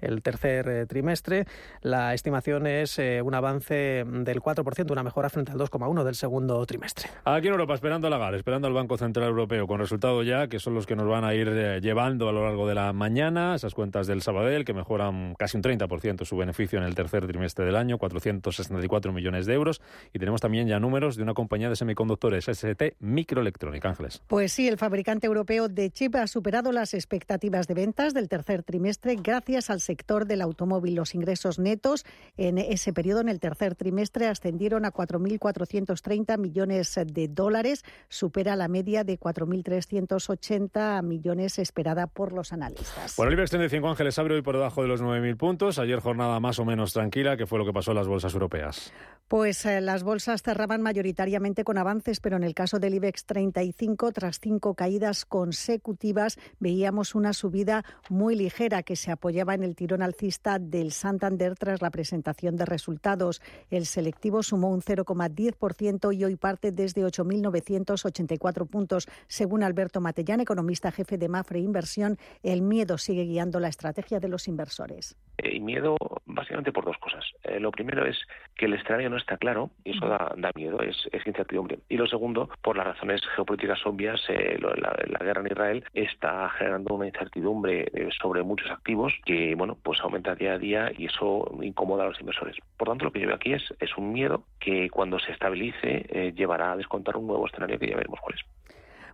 [0.00, 1.46] del tercer eh, trimestre.
[1.82, 6.64] La estimación es eh, un avance del 4%, una mejora frente al 2,1% del segundo
[6.66, 7.10] trimestre.
[7.24, 10.58] Aquí en Europa, esperando a Lagarde, esperando al Banco Central Europeo, con resultados ya que
[10.58, 13.74] son los que nos van a ir llevando a lo largo de la mañana, esas
[13.74, 17.76] cuentas del Sabadell que mejoran casi un 30% su beneficio en el tercer trimestre del
[17.76, 19.80] año, 464 millones de euros.
[20.12, 23.84] Y tenemos también ya números de una compañía de semiconductores SST Microelectronic.
[23.84, 24.22] Ángeles.
[24.26, 28.62] Pues sí, el fabricante europeo de chip ha superado las expectativas de ventas del tercer
[28.62, 30.94] trimestre gracias al sector del automóvil.
[30.94, 32.04] Los ingresos netos
[32.36, 38.68] en ese periodo, en el tercer trimestre, ascendieron a 4.430 millones de dólares, supera la
[38.68, 43.16] media de 4.380 millones esperada por los analistas.
[43.16, 45.78] Bueno, el IBEX 35 Ángeles abre hoy por debajo de los 9.000 puntos.
[45.78, 48.92] Ayer jornada más o menos tranquila, que fue lo que pasó en las bolsas europeas.
[49.28, 54.12] Pues eh, las bolsas cerraban mayoritariamente con avances pero en el caso del IBEX 35,
[54.12, 60.02] tras cinco caídas consecutivas, veíamos una subida muy ligera que se apoyaba en el tirón
[60.02, 63.40] alcista del Santander tras la presentación de resultados.
[63.70, 69.08] El selectivo sumó un 0,10% y hoy parte desde 8.984 puntos.
[69.28, 74.28] Según Alberto Matellán, economista jefe de Mafre Inversión, el miedo sigue guiando la estrategia de
[74.28, 75.16] los inversores.
[75.42, 75.96] Y miedo
[76.34, 77.24] básicamente por dos cosas.
[77.44, 78.18] Eh, lo primero es
[78.56, 81.78] que el escenario no está claro y eso da, miedo, es, es incertidumbre.
[81.88, 86.94] Y lo segundo, por las razones geopolíticas obvias, eh, la, guerra en Israel está generando
[86.94, 91.50] una incertidumbre eh, sobre muchos activos que, bueno, pues aumenta día a día y eso
[91.62, 92.56] incomoda a los inversores.
[92.76, 96.32] Por tanto, lo que yo veo aquí es, es un miedo que cuando se estabilice
[96.34, 98.44] llevará a descontar un nuevo escenario que ya veremos cuál es.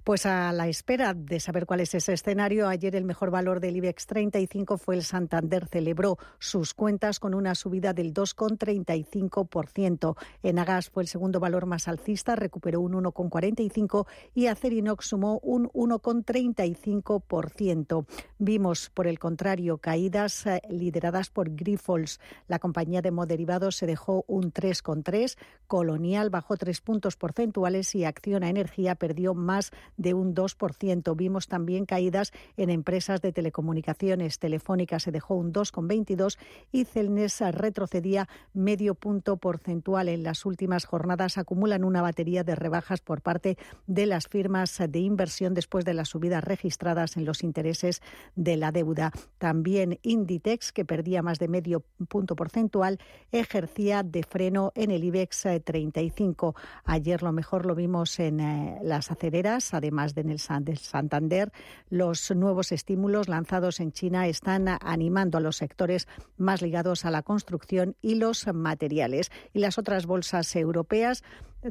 [0.09, 3.77] Pues a la espera de saber cuál es ese escenario, ayer el mejor valor del
[3.77, 5.67] IBEX 35 fue el Santander.
[5.67, 10.17] Celebró sus cuentas con una subida del 2,35%.
[10.43, 18.07] Enagas fue el segundo valor más alcista, recuperó un 1,45% y Acerinox sumó un 1,35%.
[18.39, 22.19] Vimos, por el contrario, caídas eh, lideradas por Grifols.
[22.47, 28.49] La compañía de moderivados se dejó un 3,3%, Colonial bajó tres puntos porcentuales y Acciona
[28.49, 31.15] Energía perdió más de un 2%.
[31.15, 34.39] Vimos también caídas en empresas de telecomunicaciones.
[34.39, 36.39] Telefónica se dejó un 2,22
[36.73, 40.09] y Celnes retrocedía medio punto porcentual.
[40.09, 44.99] En las últimas jornadas acumulan una batería de rebajas por parte de las firmas de
[45.01, 48.01] inversión después de las subidas registradas en los intereses
[48.37, 49.13] de la deuda.
[49.39, 52.99] También Inditex, que perdía más de medio punto porcentual,
[53.33, 56.55] ejercía de freno en el IBEX 35.
[56.85, 59.75] Ayer lo mejor lo vimos en eh, las acereras,
[60.15, 61.53] de en el Santander,
[61.89, 67.23] los nuevos estímulos lanzados en China están animando a los sectores más ligados a la
[67.23, 69.31] construcción y los materiales.
[69.53, 71.25] Y las otras bolsas europeas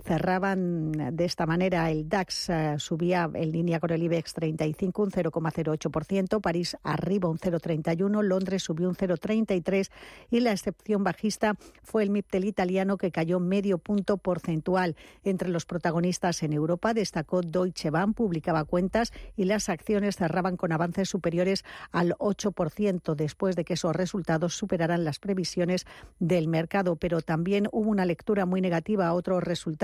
[0.03, 1.89] cerraban de esta manera.
[1.89, 7.37] El DAX eh, subía en línea con el IBEX 35 un 0,08%, París arriba un
[7.37, 9.89] 0,31%, Londres subió un 0,33%
[10.29, 14.95] y la excepción bajista fue el MIPTEL italiano que cayó medio punto porcentual.
[15.23, 20.73] Entre los protagonistas en Europa destacó Deutsche Bank, publicaba cuentas y las acciones cerraban con
[20.73, 25.85] avances superiores al 8% después de que esos resultados superaran las previsiones
[26.19, 26.97] del mercado.
[26.97, 29.76] Pero también hubo una lectura muy negativa a otros resultados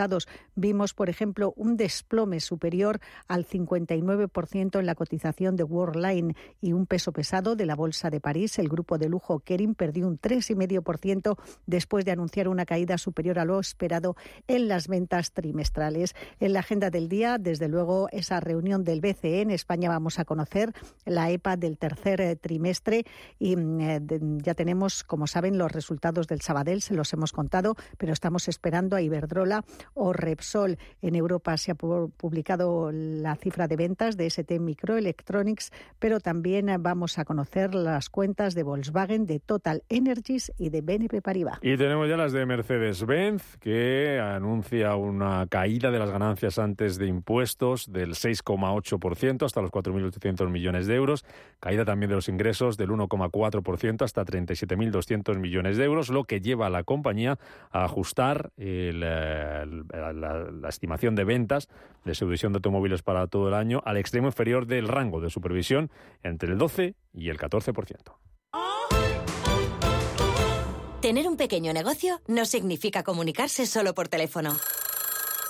[0.56, 6.86] Vimos, por ejemplo, un desplome superior al 59% en la cotización de Worldline y un
[6.86, 8.60] peso pesado de la Bolsa de París.
[8.60, 13.46] El grupo de lujo Kering perdió un 3,5% después de anunciar una caída superior a
[13.46, 14.16] lo esperado
[14.48, 16.16] en las ventas trimestrales.
[16.40, 19.42] En la agenda del día, desde luego, esa reunión del BCE.
[19.42, 20.74] En España vamos a conocer
[21.06, 23.06] la EPA del tercer eh, trimestre
[23.40, 24.02] y mm, eh,
[24.44, 28.96] ya tenemos, como saben, los resultados del Sabadell, se los hemos contado, pero estamos esperando
[28.96, 30.78] a Iberdrola o Repsol.
[31.02, 37.19] En Europa se ha publicado la cifra de ventas de ST Microelectronics, pero también vamos
[37.19, 41.60] a conocer las cuentas de Volkswagen, de Total Energies y de BNP Paribas.
[41.62, 47.08] Y tenemos ya las de Mercedes-Benz, que anuncia una caída de las ganancias antes de
[47.08, 51.26] impuestos del 6,8% hasta los 4.800 millones de euros,
[51.60, 56.67] caída también de los ingresos del 1,4% hasta 37.200 millones de euros, lo que lleva
[56.67, 57.38] a la compañía
[57.72, 58.52] a ajustar
[59.90, 61.70] la, estimación de ventas
[62.06, 65.30] de su división de automóviles para todo el año al extremo inferior del rango de
[65.30, 65.92] supervisión
[66.24, 68.16] entre el 12 y el 14%.
[71.02, 74.56] Tener un pequeño negocio no significa comunicarse solo por teléfono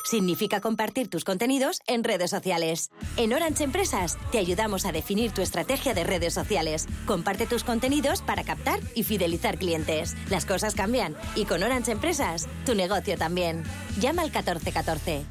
[0.03, 2.91] significa compartir tus contenidos en redes sociales.
[3.17, 6.87] En Orange Empresas te ayudamos a definir tu estrategia de redes sociales.
[7.05, 10.15] Comparte tus contenidos para captar y fidelizar clientes.
[10.29, 13.63] Las cosas cambian y con Orange Empresas tu negocio también.
[13.99, 15.25] Llama al 1414.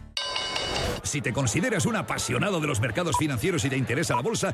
[1.03, 4.53] Si te consideras un apasionado de los mercados financieros y te interesa la bolsa,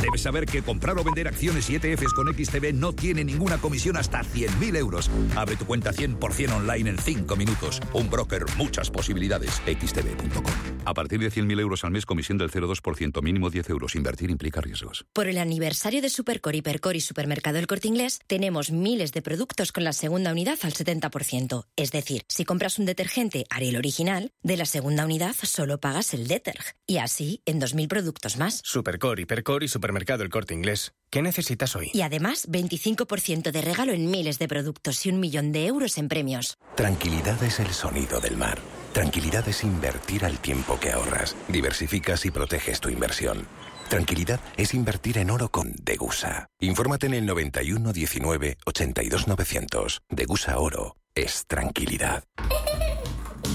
[0.00, 3.96] debes saber que comprar o vender acciones y ETFs con XTB no tiene ninguna comisión
[3.96, 5.10] hasta 100.000 euros.
[5.34, 7.80] Abre tu cuenta 100% online en 5 minutos.
[7.92, 9.62] Un broker, muchas posibilidades.
[9.66, 10.44] XTB.com.
[10.84, 13.94] A partir de 100.000 euros al mes, comisión del 0,2%, mínimo 10 euros.
[13.94, 15.06] Invertir implica riesgos.
[15.12, 19.72] Por el aniversario de Supercore, Hipercore y Supermercado El Corte Inglés, tenemos miles de productos
[19.72, 21.64] con la segunda unidad al 70%.
[21.74, 26.26] Es decir, si compras un detergente Ariel original, de la segunda unidad solo pagas el
[26.26, 26.76] Deterg.
[26.86, 28.60] Y así en 2.000 productos más.
[28.64, 30.92] Supercore, Hipercore y Supermercado El Corte Inglés.
[31.10, 31.90] ¿Qué necesitas hoy?
[31.94, 36.08] Y además, 25% de regalo en miles de productos y un millón de euros en
[36.08, 36.58] premios.
[36.74, 38.58] Tranquilidad es el sonido del mar.
[38.92, 41.36] Tranquilidad es invertir al tiempo que ahorras.
[41.48, 43.46] Diversificas y proteges tu inversión.
[43.88, 46.48] Tranquilidad es invertir en oro con Degusa.
[46.60, 50.02] Infórmate en el 91 19 82 900.
[50.08, 52.24] Degusa Oro es tranquilidad.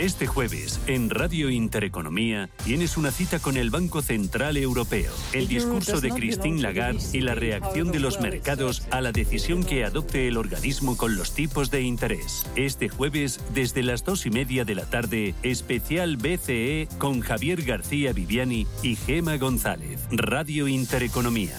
[0.00, 6.00] Este jueves, en Radio Intereconomía, tienes una cita con el Banco Central Europeo, el discurso
[6.00, 10.38] de Christine Lagarde y la reacción de los mercados a la decisión que adopte el
[10.38, 12.46] organismo con los tipos de interés.
[12.56, 18.14] Este jueves, desde las dos y media de la tarde, especial BCE con Javier García
[18.14, 20.00] Viviani y Gema González.
[20.10, 21.58] Radio Intereconomía.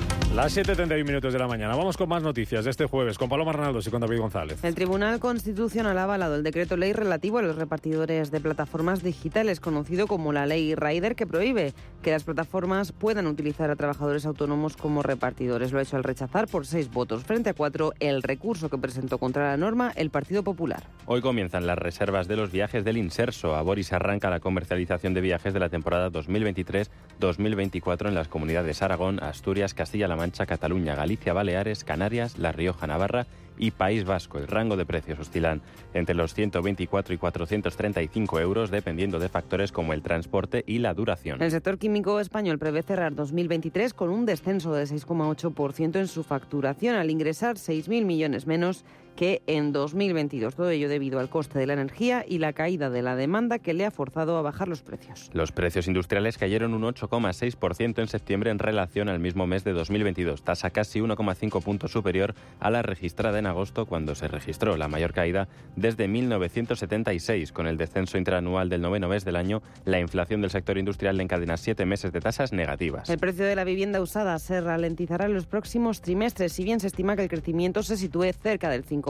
[0.35, 1.75] Las 7.31 minutos de la mañana.
[1.75, 4.63] Vamos con más noticias de este jueves con Paloma Arnaldos y con David González.
[4.63, 9.59] El Tribunal Constitucional ha avalado el decreto ley relativo a los repartidores de plataformas digitales,
[9.59, 14.77] conocido como la ley Rider, que prohíbe que las plataformas puedan utilizar a trabajadores autónomos
[14.77, 15.73] como repartidores.
[15.73, 19.17] Lo ha hecho al rechazar por seis votos frente a cuatro el recurso que presentó
[19.17, 20.83] contra la norma el Partido Popular.
[21.07, 23.53] Hoy comienzan las reservas de los viajes del Inserso.
[23.53, 29.21] A Boris arranca la comercialización de viajes de la temporada 2023-2024 en las comunidades Aragón,
[29.21, 33.25] Asturias, Castilla-La Mancha, Cataluña, Galicia, Baleares, Canarias, La Rioja, Navarra
[33.57, 34.37] y País Vasco.
[34.37, 35.63] El rango de precios oscilan
[35.95, 41.41] entre los 124 y 435 euros dependiendo de factores como el transporte y la duración.
[41.41, 46.95] El sector químico español prevé cerrar 2023 con un descenso del 6,8% en su facturación
[46.95, 50.55] al ingresar 6.000 millones menos que en 2022.
[50.55, 53.73] Todo ello debido al coste de la energía y la caída de la demanda que
[53.73, 55.29] le ha forzado a bajar los precios.
[55.33, 60.43] Los precios industriales cayeron un 8,6% en septiembre en relación al mismo mes de 2022,
[60.43, 65.13] tasa casi 1,5 puntos superior a la registrada en agosto cuando se registró la mayor
[65.13, 67.51] caída desde 1976.
[67.51, 71.23] Con el descenso interanual del noveno mes del año, la inflación del sector industrial le
[71.23, 73.09] encadena siete meses de tasas negativas.
[73.09, 76.87] El precio de la vivienda usada se ralentizará en los próximos trimestres, si bien se
[76.87, 79.00] estima que el crecimiento se sitúe cerca del 5%.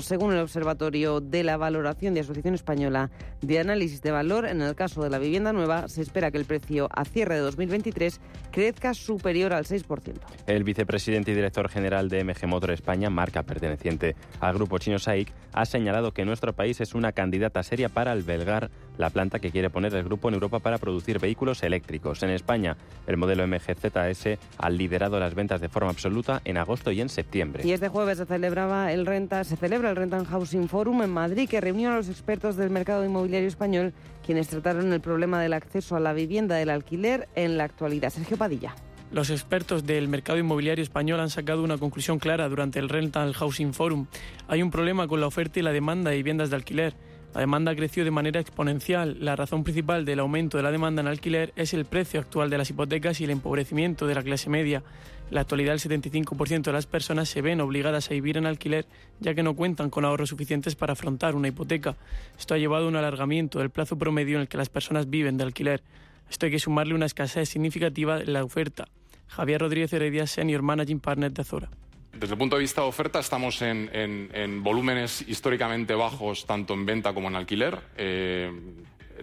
[0.00, 3.10] Según el Observatorio de la Valoración de Asociación Española
[3.40, 6.44] de Análisis de Valor, en el caso de la vivienda nueva, se espera que el
[6.44, 10.14] precio a cierre de 2023 crezca superior al 6%.
[10.46, 15.32] El vicepresidente y director general de MG Motor España, Marc perteneciente al grupo chino SAIC,
[15.52, 19.70] ha señalado que nuestro país es una candidata seria para albergar la planta que quiere
[19.70, 22.22] poner el grupo en Europa para producir vehículos eléctricos.
[22.22, 27.00] En España, el modelo MGZS ha liderado las ventas de forma absoluta en agosto y
[27.00, 27.62] en septiembre.
[27.64, 31.48] Y este jueves se celebraba el renta, se celebra el Rentan Housing Forum en Madrid,
[31.48, 33.92] que reunió a los expertos del mercado inmobiliario español,
[34.24, 38.10] quienes trataron el problema del acceso a la vivienda del alquiler en la actualidad.
[38.10, 38.76] Sergio Padilla.
[39.10, 43.74] Los expertos del mercado inmobiliario español han sacado una conclusión clara durante el Rental Housing
[43.74, 44.06] Forum.
[44.46, 46.94] Hay un problema con la oferta y la demanda de viviendas de alquiler.
[47.34, 49.18] La demanda creció de manera exponencial.
[49.20, 52.58] La razón principal del aumento de la demanda en alquiler es el precio actual de
[52.58, 54.82] las hipotecas y el empobrecimiento de la clase media.
[55.28, 58.86] En la actualidad, el 75% de las personas se ven obligadas a vivir en alquiler
[59.20, 61.96] ya que no cuentan con ahorros suficientes para afrontar una hipoteca.
[62.38, 65.36] Esto ha llevado a un alargamiento del plazo promedio en el que las personas viven
[65.36, 65.82] de alquiler.
[66.30, 68.88] Esto hay que sumarle una escasez significativa en la oferta.
[69.28, 71.68] Javier Rodríguez Heredia, Senior Managing Partner de Azora.
[72.12, 77.12] Desde el punto de vista de oferta, estamos en, volúmenes históricamente bajos, tanto en venta
[77.12, 77.78] como en alquiler.
[77.96, 78.50] Eh,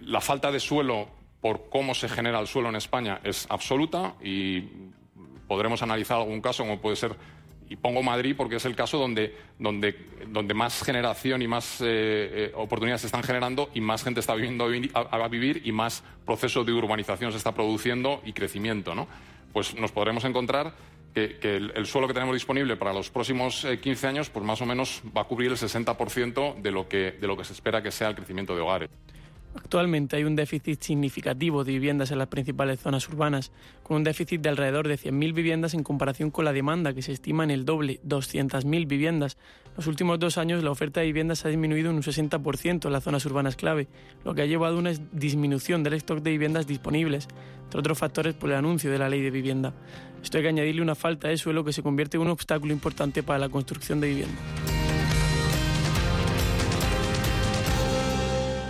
[0.02, 1.08] la falta de suelo,
[1.40, 4.62] por cómo se genera el suelo en España, es absoluta y
[5.46, 7.16] podremos analizar algún caso, como puede ser,
[7.68, 9.96] y pongo Madrid porque es el caso donde, donde,
[10.28, 14.34] donde más generación y más eh, eh, oportunidades se están generando y más gente está
[14.34, 19.08] viviendo a, vivir y más proceso de urbanización se está produciendo y crecimiento, ¿no?
[19.52, 20.74] Pues nos podremos encontrar
[21.16, 24.66] que, el, suelo que tenemos disponible para los próximos 15 eh, años, pues más o
[24.66, 27.90] menos va a cubrir el 60% de lo, que, de lo que se espera que
[27.90, 28.90] sea el crecimiento de hogares.
[29.56, 33.50] Actualmente hay un déficit significativo de viviendas en las principales zonas urbanas,
[33.82, 37.12] con un déficit de alrededor de 100.000 viviendas en comparación con la demanda, que se
[37.12, 39.36] estima en el doble, 200.000 viviendas.
[39.66, 42.92] En los últimos dos años la oferta de viviendas ha disminuido en un 60% en
[42.92, 43.88] las zonas urbanas clave,
[44.24, 47.28] lo que ha llevado a una disminución del stock de viviendas disponibles,
[47.64, 49.74] entre otros factores por el anuncio de la ley de vivienda.
[50.22, 53.22] Esto hay que añadirle una falta de suelo que se convierte en un obstáculo importante
[53.22, 54.75] para la construcción de vivienda.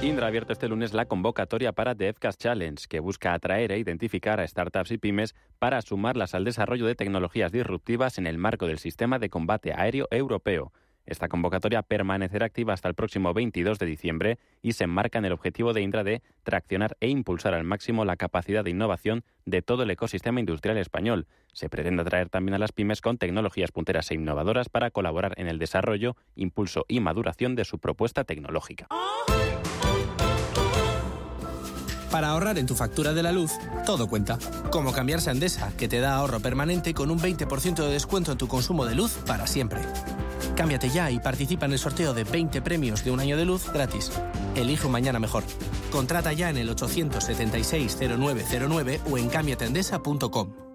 [0.03, 4.41] Indra abierto este lunes la convocatoria para The FCAS Challenge, que busca atraer e identificar
[4.41, 8.79] a startups y pymes para sumarlas al desarrollo de tecnologías disruptivas en el marco del
[8.79, 10.73] sistema de combate aéreo europeo.
[11.07, 15.33] Esta convocatoria permanecerá activa hasta el próximo 22 de diciembre y se enmarca en el
[15.33, 19.85] objetivo de Indra de traccionar e impulsar al máximo la capacidad de innovación de todo
[19.85, 21.27] el ecosistema industrial español.
[21.53, 25.47] Se pretende atraer también a las pymes con tecnologías punteras e innovadoras para colaborar en
[25.47, 28.89] el desarrollo, impulso y maduración de su propuesta tecnológica.
[32.17, 33.53] Para ahorrar en tu factura de la luz,
[33.85, 34.39] todo cuenta.
[34.71, 38.39] Como cambiarse a Endesa, que te da ahorro permanente con un 20% de descuento en
[38.39, 39.83] tu consumo de luz para siempre.
[40.57, 43.71] Cámbiate ya y participa en el sorteo de 20 premios de un año de luz
[43.71, 44.11] gratis.
[44.55, 45.45] Elige mañana mejor.
[45.93, 50.66] Contrata ya en el 876-0909 o en cambiatendesa.com.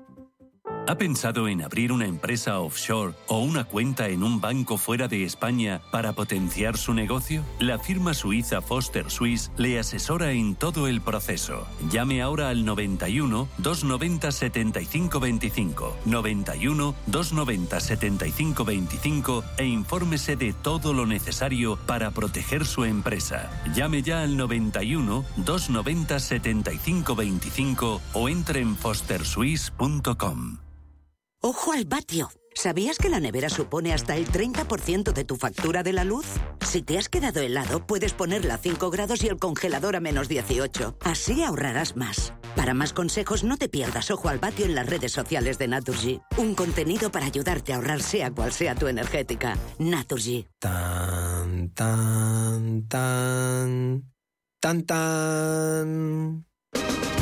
[0.91, 5.23] ¿Ha pensado en abrir una empresa offshore o una cuenta en un banco fuera de
[5.23, 7.45] España para potenciar su negocio?
[7.59, 11.65] La firma suiza Foster Swiss le asesora en todo el proceso.
[11.89, 21.79] Llame ahora al 91 290 7525, 91 290 7525 e infórmese de todo lo necesario
[21.87, 23.49] para proteger su empresa.
[23.73, 30.57] Llame ya al 91 290 7525 o entre en fosterswiss.com.
[31.43, 32.29] ¡Ojo al vatio!
[32.53, 36.27] ¿Sabías que la nevera supone hasta el 30% de tu factura de la luz?
[36.61, 40.27] Si te has quedado helado, puedes ponerla a 5 grados y el congelador a menos
[40.27, 40.97] 18.
[41.01, 42.33] Así ahorrarás más.
[42.55, 46.21] Para más consejos, no te pierdas Ojo al Vatio en las redes sociales de Naturgy.
[46.37, 49.57] Un contenido para ayudarte a ahorrar sea cual sea tu energética.
[49.79, 50.47] Naturgy.
[50.59, 54.13] Tan, tan, tan.
[54.59, 56.45] Tan, tan.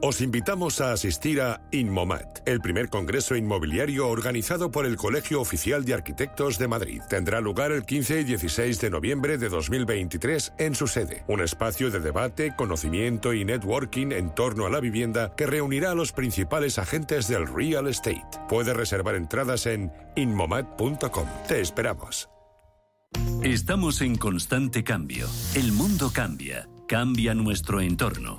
[0.00, 5.84] Os invitamos a asistir a InMomat, el primer congreso inmobiliario organizado por el Colegio Oficial
[5.84, 7.02] de Arquitectos de Madrid.
[7.08, 11.24] Tendrá lugar el 15 y 16 de noviembre de 2023 en su sede.
[11.26, 15.96] Un espacio de debate, conocimiento y networking en torno a la vivienda que reunirá a
[15.96, 18.38] los principales agentes del real estate.
[18.48, 21.26] Puede reservar entradas en inmomat.com.
[21.48, 22.28] Te esperamos.
[23.42, 25.26] Estamos en constante cambio.
[25.56, 26.68] El mundo cambia.
[26.86, 28.38] Cambia nuestro entorno.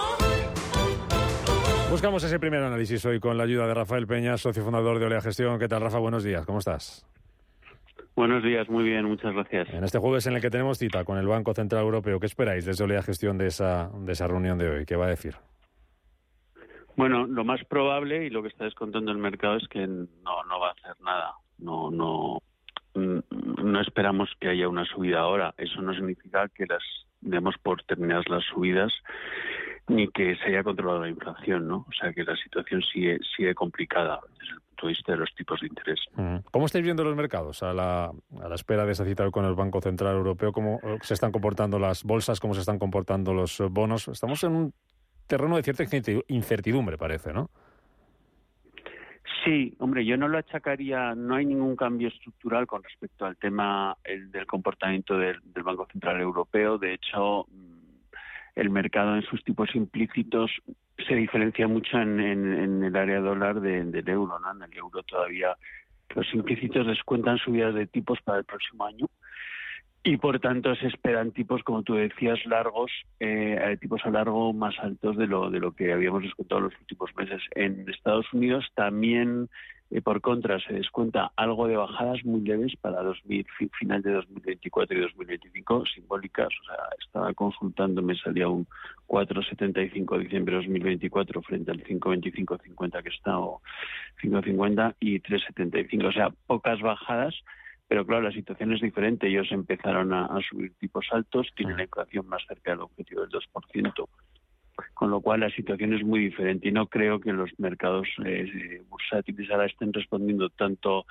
[1.91, 5.19] Buscamos ese primer análisis hoy con la ayuda de Rafael Peña, socio fundador de Olea
[5.19, 5.59] Gestión.
[5.59, 5.99] ¿Qué tal, Rafa?
[5.99, 7.05] Buenos días, ¿cómo estás?
[8.15, 9.69] Buenos días, muy bien, muchas gracias.
[9.73, 12.63] En este jueves en el que tenemos cita con el Banco Central Europeo, ¿qué esperáis
[12.63, 14.85] desde Olea Gestión de esa, de esa reunión de hoy?
[14.85, 15.35] ¿Qué va a decir?
[16.95, 20.59] Bueno, lo más probable y lo que está descontando el mercado es que no, no
[20.61, 21.33] va a hacer nada.
[21.57, 22.41] No, no,
[22.95, 25.53] no esperamos que haya una subida ahora.
[25.57, 26.83] Eso no significa que las
[27.19, 28.93] demos por terminadas las subidas
[29.91, 31.85] ni que se haya controlado la inflación, ¿no?
[31.87, 35.35] O sea que la situación sigue, sigue complicada desde el punto de vista de los
[35.35, 35.99] tipos de interés.
[36.51, 39.53] ¿Cómo estáis viendo los mercados a la, a la espera de esa cita con el
[39.53, 40.51] Banco Central Europeo?
[40.51, 42.39] ¿Cómo eh, se están comportando las bolsas?
[42.39, 44.07] ¿Cómo se están comportando los eh, bonos?
[44.07, 44.73] Estamos en un
[45.27, 45.83] terreno de cierta
[46.27, 47.49] incertidumbre, parece, ¿no?
[49.43, 53.97] Sí, hombre, yo no lo achacaría, no hay ningún cambio estructural con respecto al tema
[54.05, 56.77] del comportamiento del, Banco Central Europeo.
[56.77, 57.80] De hecho, mm,
[58.55, 60.51] el mercado en sus tipos implícitos
[61.07, 64.39] se diferencia mucho en, el área dólar del euro.
[64.39, 64.51] ¿no?
[64.51, 65.55] En el euro todavía
[66.15, 69.07] los implícitos descuentan subidas de tipos para el próximo año
[70.03, 74.77] y por tanto se esperan tipos, como tú decías, largos, eh, tipos a largo más
[74.79, 77.41] altos de lo, de lo que habíamos descontado en los últimos meses.
[77.51, 79.47] En Estados Unidos también,
[79.91, 83.45] eh, por contra, se descuenta algo de bajadas muy leves para 2000,
[83.77, 86.47] final de 2024 y 2025, simbólicas.
[86.47, 88.65] O sea, estaba consultando, me salía un
[89.07, 93.61] 4,75 de diciembre de 2024 frente al 5,25-50 que está, o
[94.23, 96.07] 5,50 y 3,75.
[96.07, 97.35] O sea, pocas bajadas
[97.91, 99.27] pero claro, la situación es diferente.
[99.27, 104.07] Ellos empezaron a, subir tipos altos, tienen la inflación más cerca del objetivo del 2%,
[104.93, 108.81] con lo cual la situación es muy diferente y no creo que los mercados eh,
[108.89, 111.05] bursátiles ahora estén respondiendo tanto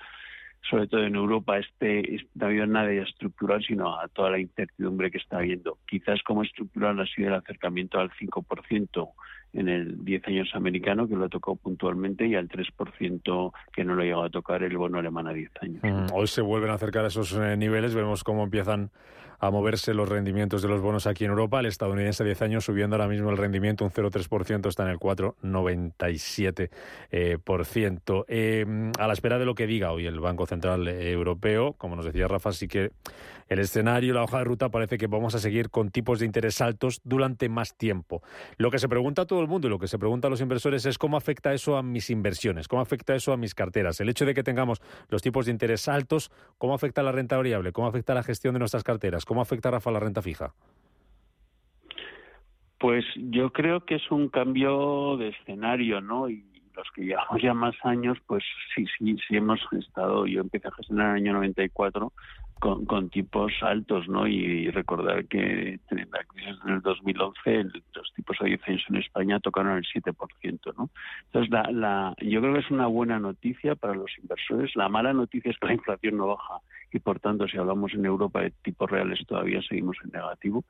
[0.69, 5.11] sobre todo en Europa, este, no ha habido nada estructural, sino a toda la incertidumbre
[5.11, 5.79] que está habiendo.
[5.87, 9.11] Quizás como estructural ha sido el acercamiento al 5%
[9.53, 13.95] en el 10 años americano, que lo ha tocado puntualmente, y al 3% que no
[13.95, 15.83] lo ha llegado a tocar el bono alemán a 10 años.
[15.83, 18.91] Mm, hoy se vuelven a acercar a esos eh, niveles, vemos cómo empiezan
[19.41, 21.61] a moverse los rendimientos de los bonos aquí en Europa.
[21.61, 24.99] El estadounidense a 10 años subiendo ahora mismo el rendimiento un 0,3%, está en el
[24.99, 26.71] 4,97%.
[27.11, 28.27] Eh, por ciento.
[28.29, 28.67] Eh,
[28.99, 32.29] a la espera de lo que diga hoy el Banco Central Europeo, como nos decía
[32.29, 32.91] Rafa, sí que
[33.51, 36.61] el escenario, la hoja de ruta parece que vamos a seguir con tipos de interés
[36.61, 38.23] altos durante más tiempo.
[38.59, 40.41] Lo que se pregunta a todo el mundo y lo que se pregunta a los
[40.41, 44.01] inversores es cómo afecta eso a mis inversiones, cómo afecta eso a mis carteras.
[44.01, 47.37] El hecho de que tengamos los tipos de interés altos, ¿cómo afecta a la renta
[47.37, 47.73] variable?
[47.73, 49.25] ¿Cómo afecta a la gestión de nuestras carteras?
[49.25, 50.55] ¿Cómo afecta, Rafa, a la renta fija?
[52.79, 56.31] Pues yo creo que es un cambio de escenario, ¿no?
[56.31, 56.45] Y
[56.77, 58.45] los que llevamos ya más años, pues
[58.77, 62.13] sí, sí, sí hemos estado, yo empecé a gestionar en el año 94
[62.61, 64.29] con, con tipos altos, ¿no?
[64.29, 69.41] Y, recordar que en la crisis del 2011 los tipos a 10 años en España
[69.41, 70.91] tocaron el 7%, ¿no?
[71.25, 74.77] Entonces, la, la, yo creo que es una buena noticia para los inversores.
[74.77, 76.59] La mala noticia es que la inflación no baja
[76.93, 80.65] y, por tanto, si hablamos en Europa de tipos reales, todavía seguimos en negativo.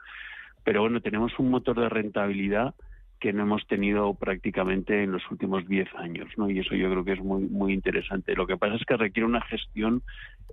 [0.64, 2.74] Pero bueno, tenemos un motor de rentabilidad
[3.18, 6.49] que no hemos tenido prácticamente en los últimos 10 años, ¿no?
[6.49, 8.34] Y eso yo creo que es muy muy interesante.
[8.34, 10.03] Lo que pasa es que requiere una gestión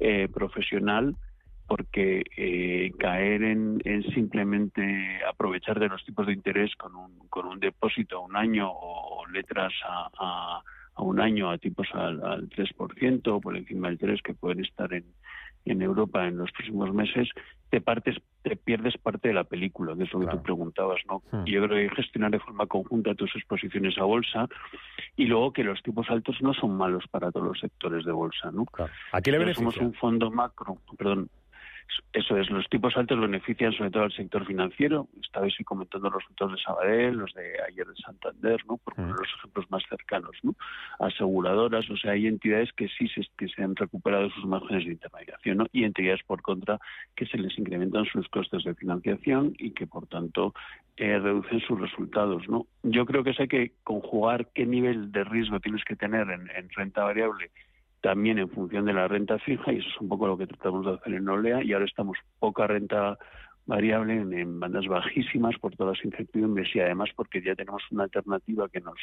[0.01, 1.15] eh, profesional
[1.67, 3.81] porque eh, caer en,
[4.13, 8.69] simplemente aprovechar de los tipos de interés con un, con un depósito a un año
[8.71, 10.61] o letras a,
[10.95, 14.63] a, un año a tipos al, al 3% o por encima del 3% que pueden
[14.63, 15.05] estar en,
[15.71, 17.29] en Europa en los próximos meses,
[17.69, 21.21] te partes, te pierdes parte de la película, que es lo que tú preguntabas, ¿no?
[21.31, 21.43] Hmm.
[21.45, 24.47] Yo creo que hay que gestionar de forma conjunta tus exposiciones a bolsa
[25.15, 28.51] y luego que los tipos altos no son malos para todos los sectores de bolsa,
[28.51, 28.65] ¿no?
[29.11, 31.29] Aquí le Somos un fondo macro, perdón,
[32.13, 35.07] eso es, los tipos altos benefician sobre todo al sector financiero.
[35.21, 38.77] Estabais comentando los resultados de Sabadell, los de ayer de Santander, ¿no?
[38.77, 40.55] Por poner los ejemplos más cercanos, ¿no?
[40.99, 44.93] Aseguradoras, o sea, hay entidades que sí se, que se han recuperado sus márgenes de
[44.93, 45.67] intermediación, ¿no?
[45.71, 46.79] Y entidades, por contra,
[47.15, 50.53] que se les incrementan sus costes de financiación y que, por tanto,
[50.97, 52.65] eh, reducen sus resultados, ¿no?
[52.83, 56.69] Yo creo que eso hay que conjugar qué nivel de riesgo tienes que tener en
[56.69, 57.51] renta variable
[58.07, 60.85] también en función de la renta fija, y eso es un poco lo que tratamos
[60.85, 63.17] de hacer en Olea, y ahora estamos poca renta
[63.65, 68.69] variable en, bandas bajísimas por todas las incertidumbres y además porque ya tenemos una alternativa
[68.69, 68.95] que nos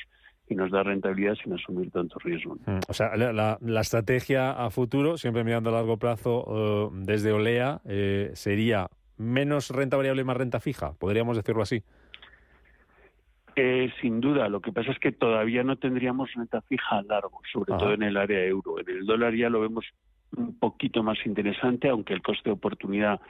[0.48, 2.57] que nos da rentabilidad sin asumir tanto riesgo.
[2.64, 7.32] Mm, o sea, la, la, estrategia a futuro, siempre mirando a largo plazo eh, desde
[7.32, 8.88] Olea, eh, sería
[9.18, 11.82] menos renta variable más renta fija, podríamos decirlo así.
[13.57, 17.40] Eh, sin duda, lo que pasa es que todavía no tendríamos renta fija a largo,
[17.52, 18.80] sobre todo en el área euro.
[18.80, 19.84] En el dólar ya lo vemos
[20.36, 23.20] un poquito más interesante, aunque el coste de oportunidad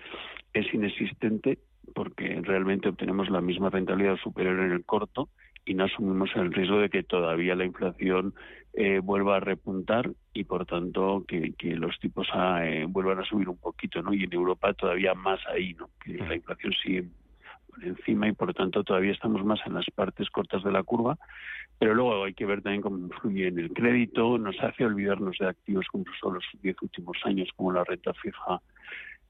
[0.52, 1.58] es inexistente.
[1.94, 5.28] porque realmente obtenemos la misma rentabilidad superior en el corto
[5.66, 8.34] y no asumimos el riesgo de que todavía la inflación
[8.72, 12.26] eh, vuelva a repuntar y por tanto que, los tipos
[12.62, 14.12] eh, vuelvan a subir un poquito, ¿no?
[14.14, 15.90] Y en Europa todavía más ahí, ¿no?
[16.02, 17.04] Que la inflación sigue
[17.74, 21.18] por encima y por tanto todavía estamos más en las partes cortas de la curva,
[21.78, 25.48] pero luego hay que ver también cómo influye en el crédito, nos hace olvidarnos de
[25.48, 28.60] activos como son los diez últimos años, como la renta fija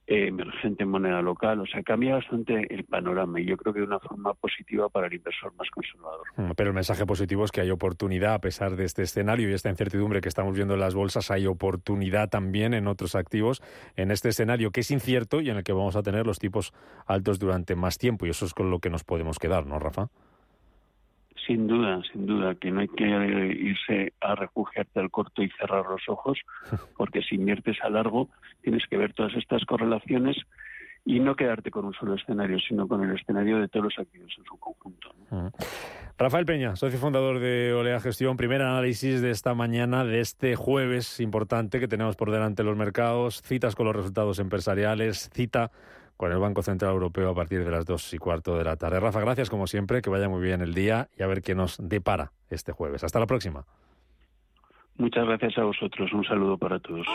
[0.07, 1.61] emergente en moneda local.
[1.61, 5.07] O sea, cambia bastante el panorama y yo creo que de una forma positiva para
[5.07, 6.27] el inversor más conservador.
[6.37, 9.55] Mm, pero el mensaje positivo es que hay oportunidad a pesar de este escenario y
[9.55, 11.31] esta incertidumbre que estamos viendo en las bolsas.
[11.31, 13.63] Hay oportunidad también en otros activos
[13.97, 16.73] en este escenario que es incierto y en el que vamos a tener los tipos
[17.07, 18.27] altos durante más tiempo.
[18.27, 20.09] Y eso es con lo que nos podemos quedar, ¿no, Rafa?
[21.47, 25.84] Sin duda, sin duda, que no hay que irse a refugiarte al corto y cerrar
[25.86, 26.38] los ojos,
[26.97, 28.28] porque si inviertes a largo
[28.62, 30.36] tienes que ver todas estas correlaciones
[31.05, 34.32] y no quedarte con un solo escenario, sino con el escenario de todos los activos
[34.38, 35.14] en su conjunto.
[36.16, 41.20] Rafael Peña, socio fundador de Olea Gestión, primer análisis de esta mañana, de este jueves
[41.20, 45.72] importante que tenemos por delante los mercados, citas con los resultados empresariales, cita
[46.17, 49.01] con el Banco Central Europeo a partir de las dos y cuarto de la tarde.
[49.01, 51.77] Rafa, gracias como siempre, que vaya muy bien el día y a ver qué nos
[51.81, 53.05] depara este jueves.
[53.05, 53.65] Hasta la próxima.
[54.97, 56.12] Muchas gracias a vosotros.
[56.12, 57.07] Un saludo para todos.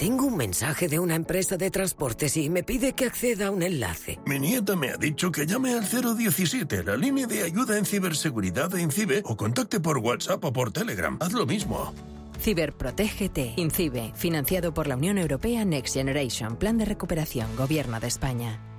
[0.00, 3.62] Tengo un mensaje de una empresa de transportes y me pide que acceda a un
[3.62, 4.18] enlace.
[4.24, 8.70] Mi nieta me ha dicho que llame al 017, la línea de ayuda en ciberseguridad
[8.70, 11.18] de INCIBE, o contacte por WhatsApp o por Telegram.
[11.20, 11.92] Haz lo mismo.
[12.40, 13.54] Ciberprotégete.
[13.56, 18.69] INCIBE, financiado por la Unión Europea Next Generation, Plan de Recuperación, Gobierno de España.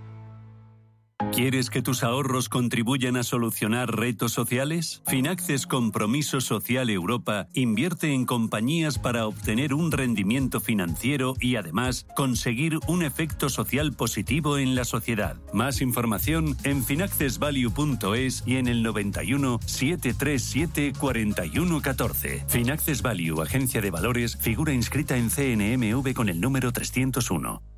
[1.33, 5.01] ¿Quieres que tus ahorros contribuyan a solucionar retos sociales?
[5.07, 12.79] Finaxes Compromiso Social Europa invierte en compañías para obtener un rendimiento financiero y además conseguir
[12.87, 15.37] un efecto social positivo en la sociedad.
[15.53, 22.43] Más información en finaccesvalue.es y en el 91 737 4114.
[22.49, 27.70] Finaxes Value, agencia de valores, figura inscrita en CNMV con el número 301.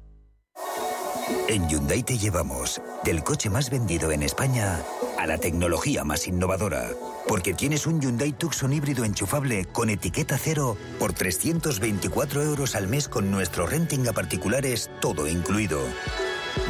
[1.49, 4.81] En Hyundai te llevamos del coche más vendido en España
[5.19, 6.91] a la tecnología más innovadora.
[7.27, 13.09] Porque tienes un Hyundai Tucson híbrido enchufable con etiqueta cero por 324 euros al mes
[13.09, 15.81] con nuestro renting a particulares, todo incluido.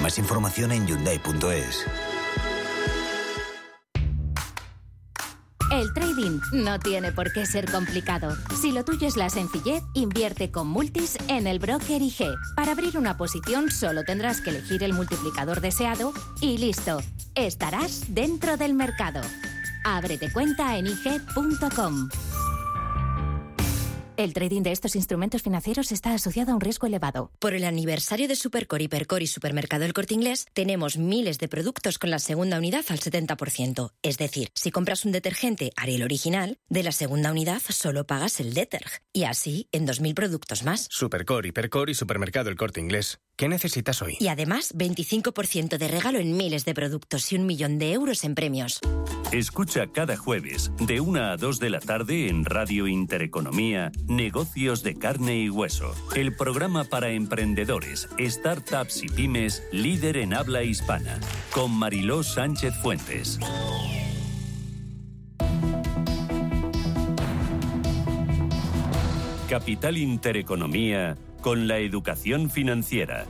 [0.01, 1.85] Más información en Hyundai.es.
[5.73, 8.37] El trading no tiene por qué ser complicado.
[8.61, 12.27] Si lo tuyo es la sencillez, invierte con Multis en el broker IG.
[12.55, 16.99] Para abrir una posición solo tendrás que elegir el multiplicador deseado y listo.
[17.33, 19.21] Estarás dentro del mercado.
[19.83, 22.07] Ábrete cuenta en IG.com.
[24.15, 27.31] El trading de estos instrumentos financieros está asociado a un riesgo elevado.
[27.39, 31.97] Por el aniversario de Supercore, Hipercore y Supermercado El Corte Inglés, tenemos miles de productos
[31.97, 33.89] con la segunda unidad al 70%.
[34.03, 38.53] Es decir, si compras un detergente Ariel original, de la segunda unidad solo pagas el
[38.53, 39.01] deterg.
[39.13, 40.87] Y así en 2.000 productos más.
[40.91, 43.19] Supercore, Hipercore y Supermercado El Corte Inglés.
[43.35, 44.17] ¿Qué necesitas hoy?
[44.19, 48.35] Y además, 25% de regalo en miles de productos y un millón de euros en
[48.35, 48.79] premios.
[49.31, 54.95] Escucha cada jueves, de 1 a 2 de la tarde en Radio Intereconomía, Negocios de
[54.95, 55.93] Carne y Hueso.
[56.15, 61.19] El programa para emprendedores, startups y pymes, líder en habla hispana.
[61.53, 63.39] Con Mariló Sánchez Fuentes.
[69.49, 73.25] Capital Intereconomía con la educación financiera.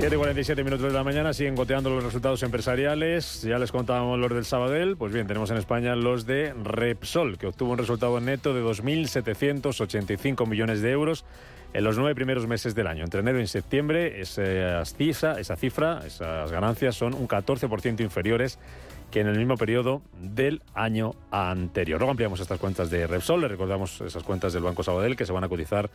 [0.00, 3.42] 7.47 minutos de la mañana, siguen goteando los resultados empresariales.
[3.42, 4.96] Ya les contábamos los del Sabadell.
[4.96, 10.46] Pues bien, tenemos en España los de Repsol, que obtuvo un resultado neto de 2.785
[10.46, 11.26] millones de euros
[11.74, 13.04] en los nueve primeros meses del año.
[13.04, 18.58] Entre enero y septiembre, esa cifra esas ganancias son un 14% inferiores
[19.10, 21.98] que en el mismo periodo del año anterior.
[22.00, 25.32] Luego ampliamos estas cuentas de Repsol, le recordamos esas cuentas del Banco Sabadell que se
[25.32, 25.90] van a cotizar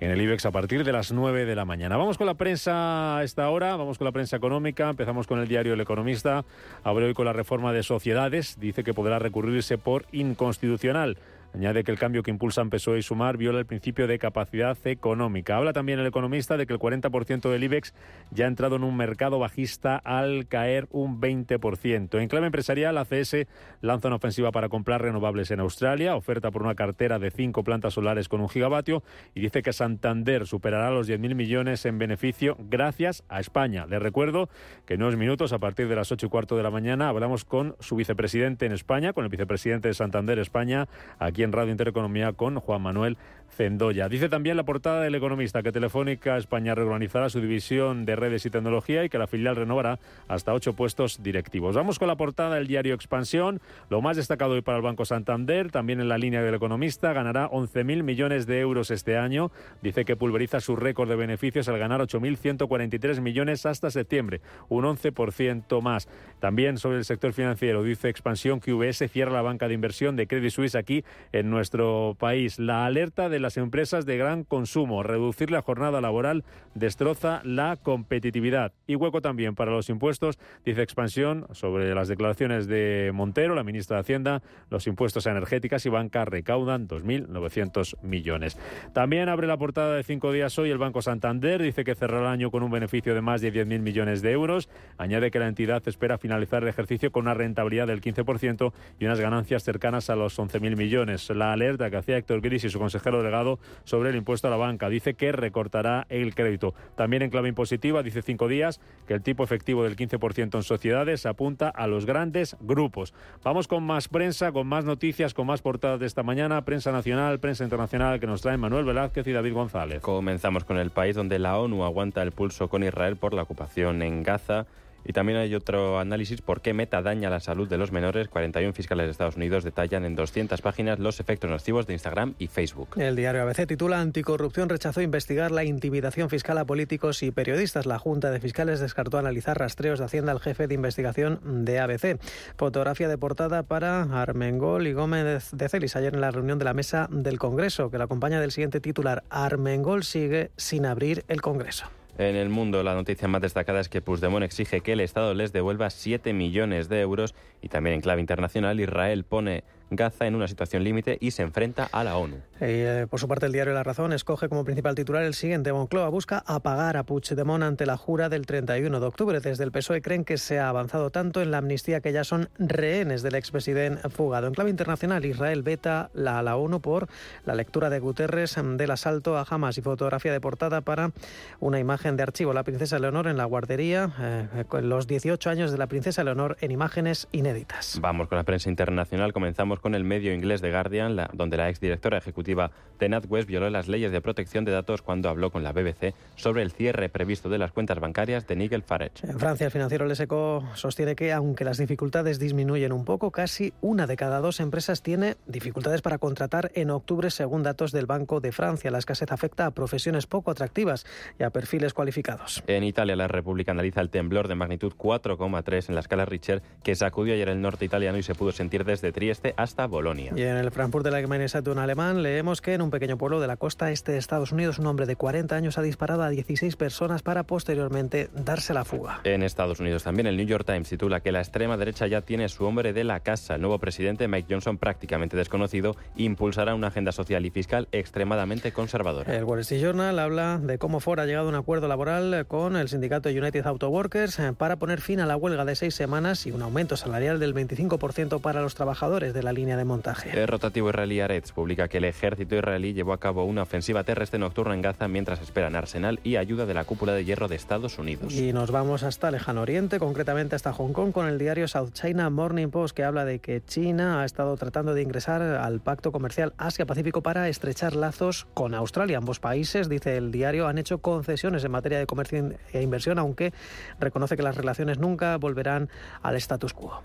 [0.00, 1.96] en el IBEX a partir de las 9 de la mañana.
[1.96, 5.48] Vamos con la prensa a esta hora, vamos con la prensa económica, empezamos con el
[5.48, 6.44] diario El Economista,
[6.84, 11.16] abre hoy con la reforma de sociedades, dice que podrá recurrirse por inconstitucional.
[11.54, 15.56] Añade que el cambio que impulsan PSOE y Sumar viola el principio de capacidad económica.
[15.56, 17.94] Habla también el economista de que el 40% del IBEX
[18.30, 22.20] ya ha entrado en un mercado bajista al caer un 20%.
[22.20, 23.46] En clave empresarial, ACS
[23.80, 27.94] lanza una ofensiva para comprar renovables en Australia, oferta por una cartera de cinco plantas
[27.94, 29.02] solares con un gigavatio
[29.34, 33.86] y dice que Santander superará los 10.000 millones en beneficio gracias a España.
[33.86, 34.48] Les recuerdo
[34.86, 37.44] que en unos minutos, a partir de las 8 y cuarto de la mañana, hablamos
[37.44, 40.88] con su vicepresidente en España, con el vicepresidente de Santander España,
[41.18, 43.16] aquí en Radio Intereconomía con Juan Manuel
[43.56, 44.08] Cendoya.
[44.08, 48.50] Dice también la portada del Economista que Telefónica España reorganizará su división de redes y
[48.50, 51.74] tecnología y que la filial renovará hasta ocho puestos directivos.
[51.74, 53.60] Vamos con la portada del diario Expansión.
[53.90, 57.50] Lo más destacado hoy para el Banco Santander, también en la línea del Economista, ganará
[57.50, 59.50] 11.000 millones de euros este año.
[59.82, 65.80] Dice que pulveriza su récord de beneficios al ganar 8.143 millones hasta septiembre, un 11%
[65.82, 66.08] más.
[66.40, 70.26] También sobre el sector financiero, dice Expansión que UBS cierra la banca de inversión de
[70.26, 72.58] Credit Suisse aquí en nuestro país.
[72.58, 78.72] La alerta de las empresas de gran consumo, reducir la jornada laboral destroza la competitividad.
[78.86, 83.96] Y hueco también para los impuestos, dice Expansión, sobre las declaraciones de Montero, la ministra
[83.96, 88.58] de Hacienda, los impuestos a energéticas y banca recaudan 2.900 millones.
[88.92, 92.32] También abre la portada de cinco días hoy el Banco Santander, dice que cerrará el
[92.32, 94.68] año con un beneficio de más de 10.000 millones de euros.
[94.96, 99.20] Añade que la entidad espera finalizar el ejercicio con una rentabilidad del 15% y unas
[99.20, 101.30] ganancias cercanas a los 11.000 millones.
[101.30, 104.56] La alerta que hacía Héctor Gris y su consejero delegado sobre el impuesto a la
[104.56, 106.74] banca dice que recortará el crédito.
[106.96, 111.26] También en clave impositiva dice cinco días que el tipo efectivo del 15% en sociedades
[111.26, 113.14] apunta a los grandes grupos.
[113.44, 117.38] Vamos con más prensa, con más noticias, con más portadas de esta mañana, prensa nacional,
[117.40, 120.00] prensa internacional que nos trae Manuel Velázquez y David González.
[120.00, 124.02] Comenzamos con el país donde la ONU aguanta el pulso con Israel por la ocupación
[124.02, 124.66] en Gaza.
[125.04, 128.28] Y también hay otro análisis por qué Meta daña la salud de los menores.
[128.28, 132.48] 41 fiscales de Estados Unidos detallan en 200 páginas los efectos nocivos de Instagram y
[132.48, 132.90] Facebook.
[132.96, 137.86] El diario ABC titula Anticorrupción rechazó investigar la intimidación fiscal a políticos y periodistas.
[137.86, 142.20] La Junta de Fiscales descartó analizar rastreos de Hacienda al jefe de investigación de ABC.
[142.56, 146.74] Fotografía de portada para Armengol y Gómez de Celis ayer en la reunión de la
[146.74, 149.24] mesa del Congreso, que la acompaña del siguiente titular.
[149.30, 151.86] Armengol sigue sin abrir el Congreso.
[152.18, 155.52] En el mundo, la noticia más destacada es que Puigdemont exige que el Estado les
[155.52, 160.48] devuelva 7 millones de euros y también en clave internacional Israel pone Gaza en una
[160.48, 162.36] situación límite y se enfrenta a la ONU.
[162.60, 165.72] Eh, por su parte, el diario La Razón escoge como principal titular el siguiente.
[165.72, 169.40] Moncloa busca apagar a Puigdemont ante la jura del 31 de octubre.
[169.40, 172.48] Desde el PSOE creen que se ha avanzado tanto en la amnistía que ya son
[172.58, 174.46] rehenes del expresidente fugado.
[174.46, 177.08] En clave internacional, Israel veta la, la ONU por
[177.44, 181.12] la lectura de Guterres del asalto a Hamas y fotografía de portada para
[181.60, 182.52] una imagen de archivo.
[182.52, 186.56] La princesa Leonor en la guardería, eh, con los 18 años de la princesa Leonor
[186.60, 187.98] en imágenes inéditas.
[188.00, 189.32] Vamos con la prensa internacional.
[189.32, 193.70] Comenzamos con el medio inglés The Guardian, la, donde la exdirectora ejecutiva de NatWest violó
[193.70, 197.48] las leyes de protección de datos cuando habló con la BBC sobre el cierre previsto
[197.48, 199.26] de las cuentas bancarias de Nigel Farage.
[199.26, 204.06] En Francia, el financiero Leseco sostiene que, aunque las dificultades disminuyen un poco, casi una
[204.06, 208.52] de cada dos empresas tiene dificultades para contratar en octubre, según datos del Banco de
[208.52, 208.90] Francia.
[208.90, 211.06] La escasez afecta a profesiones poco atractivas
[211.38, 212.62] y a perfiles cualificados.
[212.66, 216.94] En Italia, la República analiza el temblor de magnitud 4,3 en la escala Richter que
[216.94, 220.32] sacudió ayer el norte italiano y se pudo sentir desde Trieste hasta Bolonia.
[220.36, 223.40] Y en el Frankfurt de la Allgemeine Zeitung alemán leemos que en un pequeño pueblo
[223.40, 226.30] de la costa este de Estados Unidos un hombre de 40 años ha disparado a
[226.30, 229.20] 16 personas para posteriormente darse la fuga.
[229.24, 232.48] En Estados Unidos también el New York Times titula que la extrema derecha ya tiene
[232.48, 233.54] su hombre de la casa.
[233.54, 239.34] El nuevo presidente Mike Johnson, prácticamente desconocido, impulsará una agenda social y fiscal extremadamente conservadora.
[239.34, 242.76] El Wall Street Journal habla de cómo Ford ha llegado a un acuerdo laboral con
[242.76, 246.52] el sindicato United Auto Workers para poner fin a la huelga de seis semanas y
[246.52, 250.30] un aumento salarial del 25% para los trabajadores de la línea de montaje.
[250.30, 254.38] El rotativo israelí Aretz publica que el ejército israelí llevó a cabo una ofensiva terrestre
[254.38, 257.98] nocturna en Gaza mientras esperan arsenal y ayuda de la cúpula de hierro de Estados
[257.98, 258.32] Unidos.
[258.32, 262.30] Y nos vamos hasta Lejano Oriente, concretamente hasta Hong Kong, con el diario South China
[262.30, 266.54] Morning Post que habla de que China ha estado tratando de ingresar al pacto comercial
[266.56, 269.18] Asia-Pacífico para estrechar lazos con Australia.
[269.18, 273.52] Ambos países, dice el diario, han hecho concesiones en materia de comercio e inversión, aunque
[273.98, 275.88] reconoce que las relaciones nunca volverán
[276.22, 277.02] al status quo.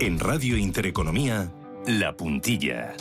[0.00, 1.52] En Radio Intereconomía,
[1.86, 2.94] La Puntilla.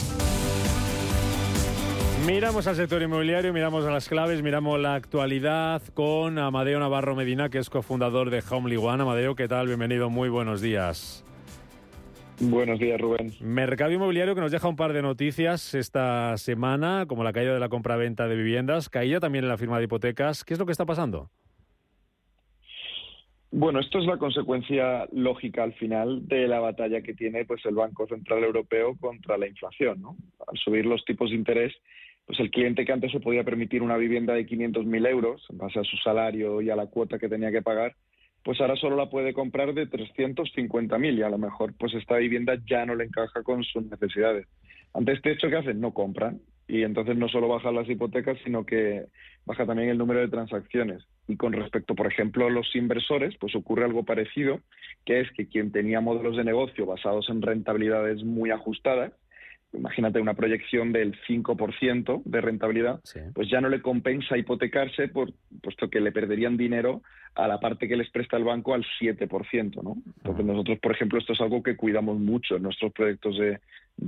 [2.28, 7.48] Miramos al sector inmobiliario, miramos a las claves, miramos la actualidad con Amadeo Navarro Medina,
[7.48, 9.04] que es cofundador de Homely One.
[9.04, 9.68] Amadeo, ¿qué tal?
[9.68, 11.24] Bienvenido, muy buenos días.
[12.42, 13.34] Buenos días, Rubén.
[13.40, 17.62] Mercado inmobiliario que nos deja un par de noticias esta semana, como la caída de
[17.62, 20.44] la compra-venta de viviendas, caída también en la firma de hipotecas.
[20.44, 21.30] ¿Qué es lo que está pasando?
[23.52, 27.74] Bueno, esto es la consecuencia lógica al final de la batalla que tiene pues el
[27.74, 30.02] Banco Central Europeo contra la inflación.
[30.02, 30.16] ¿no?
[30.48, 31.74] Al subir los tipos de interés,
[32.28, 35.80] pues el cliente que antes se podía permitir una vivienda de 500.000 euros en base
[35.80, 37.96] a su salario y a la cuota que tenía que pagar,
[38.44, 42.56] pues ahora solo la puede comprar de 350.000 y a lo mejor pues esta vivienda
[42.68, 44.48] ya no le encaja con sus necesidades.
[44.94, 45.82] Ante este hecho, ¿qué hacen?
[45.82, 46.40] No compran.
[46.70, 49.06] Y entonces no solo bajan las hipotecas, sino que
[49.46, 51.04] baja también el número de transacciones.
[51.28, 54.62] Y con respecto, por ejemplo, a los inversores, pues ocurre algo parecido,
[55.04, 59.14] que es que quien tenía modelos de negocio basados en rentabilidades muy ajustadas,
[59.74, 63.02] imagínate una proyección del 5% de rentabilidad,
[63.34, 67.02] pues ya no le compensa hipotecarse, por, puesto que le perderían dinero
[67.44, 69.82] a la parte que les presta el banco al 7%.
[69.84, 69.98] ¿no?
[70.18, 73.60] Entonces nosotros, por ejemplo, esto es algo que cuidamos mucho en nuestros proyectos de,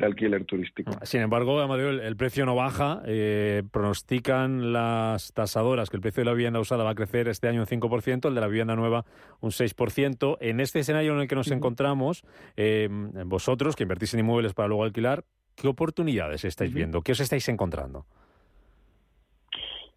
[0.01, 0.93] alquiler turístico.
[1.03, 3.01] Sin embargo, Amadeo, el, precio no baja.
[3.05, 7.49] Eh, pronostican las tasadoras que el precio de la vivienda usada va a crecer este
[7.49, 9.03] año un 5%, el de la vivienda nueva
[9.41, 10.38] un 6%.
[10.39, 12.23] En este escenario en el que nos encontramos,
[12.55, 12.88] eh,
[13.25, 15.25] vosotros que invertís en inmuebles para luego alquilar,
[15.55, 17.01] ¿Qué oportunidades estáis viendo?
[17.01, 18.05] ¿Qué os estáis encontrando?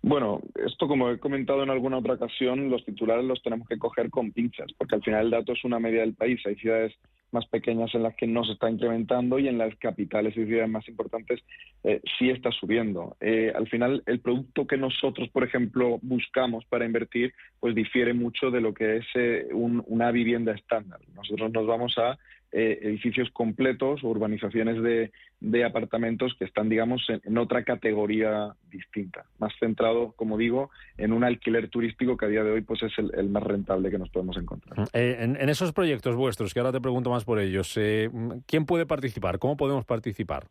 [0.07, 4.11] Bueno, esto como he comentado en alguna otra ocasión, los titulares los tenemos que coger
[4.11, 6.45] con pinchas, porque al final el dato es una media del país.
[6.45, 6.93] Hay ciudades
[7.33, 10.69] más pequeñas en las que no se está incrementando y en las capitales y ciudades
[10.69, 11.41] más importantes
[11.85, 13.17] eh, sí está subiendo.
[13.19, 18.51] Eh, al final, el producto que nosotros, por ejemplo, buscamos para invertir, pues difiere mucho
[18.51, 21.01] de lo que es eh, una vivienda estándar.
[21.15, 22.19] Nosotros nos vamos a
[22.57, 29.53] eh, edificios completos o urbanizaciones de, apartamentos que están, digamos, en, otra categoría distinta, más
[29.59, 33.29] centrado, como digo, en un alquiler turístico que a día de hoy pues es el,
[33.29, 34.87] más rentable que nos podemos encontrar.
[34.93, 38.09] Eh, en, esos proyectos vuestros, que ahora te pregunto más por ellos, eh,
[38.47, 39.41] ¿quién puede participar?
[39.41, 40.47] ¿Cómo podemos participar?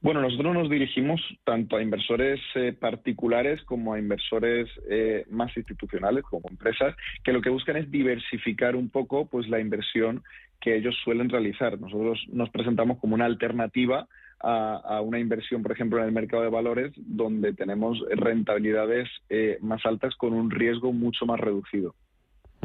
[0.00, 6.24] Bueno, nosotros nos dirigimos tanto a inversores eh, particulares como a inversores eh, más institucionales,
[6.24, 10.22] como empresas, que lo que buscan es diversificar un poco pues la inversión
[10.60, 11.80] que ellos suelen realizar.
[11.80, 14.06] Nosotros nos presentamos como una alternativa
[14.40, 19.84] a, una inversión, por ejemplo, en el mercado de valores, donde tenemos rentabilidades eh, más
[19.86, 21.94] altas con un riesgo mucho más reducido.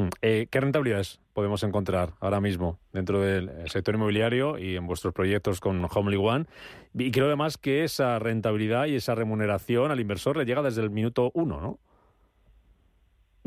[0.00, 0.08] Mm.
[0.22, 5.60] Eh, ¿Qué rentabilidades podemos encontrar ahora mismo dentro del sector inmobiliario y en vuestros proyectos
[5.60, 6.46] con Homely One?
[6.94, 10.90] Y creo además que esa rentabilidad y esa remuneración al inversor le llega desde el
[10.90, 11.78] minuto uno, ¿no?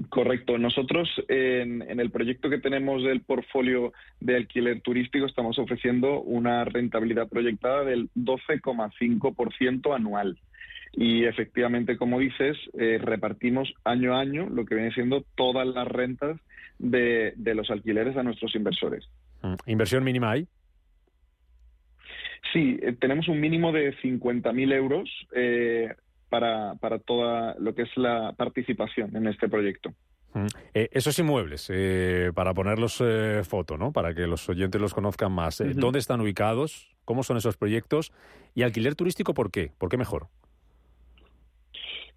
[0.09, 0.57] Correcto.
[0.57, 6.65] Nosotros en, en, el proyecto que tenemos del portfolio de alquiler turístico estamos ofreciendo una
[6.65, 10.37] rentabilidad proyectada del 12,5% anual
[10.95, 15.87] y efectivamente, como dices, eh, repartimos año a año lo que viene siendo todas las
[15.87, 16.39] rentas
[16.77, 19.09] de, los alquileres a nuestros inversores.
[19.41, 19.55] Mm.
[19.65, 20.47] ¿Inversión mínima hay?
[22.51, 25.95] Sí, eh, tenemos un mínimo de 50.000 euros eh,
[26.29, 29.93] para, para toda lo que es la participación en este proyecto.
[30.35, 30.47] Mm.
[30.73, 31.71] esos inmuebles,
[32.33, 33.03] para ponerlos
[33.43, 33.91] foto, ¿no?
[33.91, 35.63] Para que los oyentes los conozcan más.
[35.75, 36.95] ¿Dónde están ubicados?
[37.05, 38.11] ¿Cómo son esos proyectos?
[38.55, 39.71] ¿Y alquiler turístico por qué?
[39.77, 40.27] ¿Por qué mejor?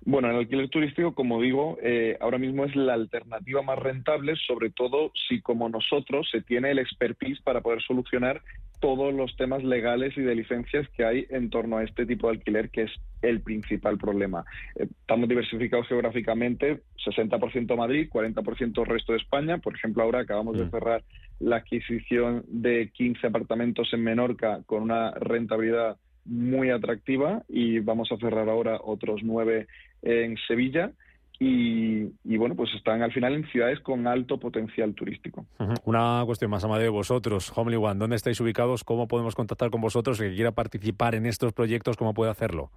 [0.09, 4.71] Bueno, el alquiler turístico, como digo, eh, ahora mismo es la alternativa más rentable, sobre
[4.71, 8.41] todo si como nosotros se tiene el expertise para poder solucionar
[8.81, 12.37] todos los temas legales y de licencias que hay en torno a este tipo de
[12.37, 14.45] alquiler, que es el principal problema.
[14.77, 19.59] Eh, estamos diversificados geográficamente, 60% Madrid, 40% resto de España.
[19.59, 20.71] Por ejemplo, ahora acabamos de mm.
[20.71, 21.03] cerrar
[21.41, 25.97] la adquisición de 15 apartamentos en Menorca con una rentabilidad
[26.27, 29.67] muy atractiva y vamos a cerrar ahora otros nueve
[30.03, 30.93] en Sevilla.
[31.39, 35.45] Y, bueno, pues están al final en ciudades con alto potencial turístico.
[35.85, 38.85] Una cuestión más, Amadeo, vosotros, Homely One, ¿dónde estáis ubicados?
[38.85, 40.19] ¿Cómo podemos contactar con vosotros?
[40.19, 42.71] El que quiera participar en estos proyectos, ¿cómo puede hacerlo?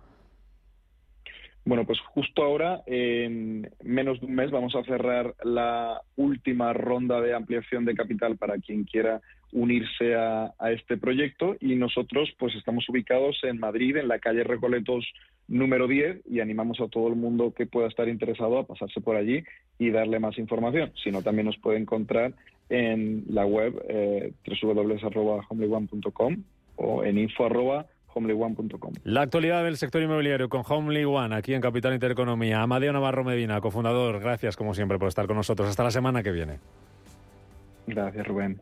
[1.64, 7.22] Bueno, pues justo ahora, en menos de un mes, vamos a cerrar la última ronda
[7.22, 9.22] de ampliación de capital para quien quiera
[9.52, 15.06] unirse a, este proyecto y nosotros pues estamos ubicados en Madrid, en la calle Recoletos
[15.48, 19.16] número 10 y animamos a todo el mundo que pueda estar interesado a pasarse por
[19.16, 19.44] allí
[19.80, 20.92] y darle más información.
[21.04, 22.34] Si no, también nos puede encontrar
[22.70, 26.44] en la web eh, www.homelyone.com
[26.76, 28.94] o en info.homelyone.com.
[29.04, 32.62] La actualidad del sector inmobiliario con Homely One aquí en Capital Intereconomía.
[32.62, 35.68] Amadeo Navarro Medina, cofundador, gracias como siempre por estar con nosotros.
[35.68, 36.60] Hasta la semana que viene.
[37.88, 38.62] Gracias, Rubén.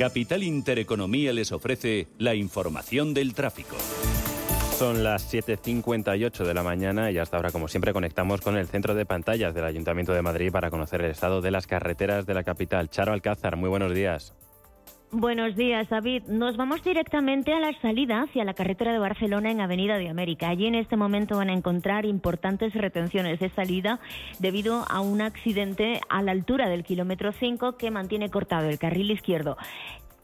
[0.00, 3.76] Capital Intereconomía les ofrece la información del tráfico.
[4.78, 8.94] Son las 7.58 de la mañana y hasta ahora, como siempre, conectamos con el centro
[8.94, 12.44] de pantallas del Ayuntamiento de Madrid para conocer el estado de las carreteras de la
[12.44, 12.88] capital.
[12.88, 14.32] Charo Alcázar, muy buenos días.
[15.12, 16.22] Buenos días, David.
[16.28, 20.48] Nos vamos directamente a la salida hacia la carretera de Barcelona en Avenida de América.
[20.48, 23.98] Allí en este momento van a encontrar importantes retenciones de salida
[24.38, 29.10] debido a un accidente a la altura del kilómetro 5 que mantiene cortado el carril
[29.10, 29.56] izquierdo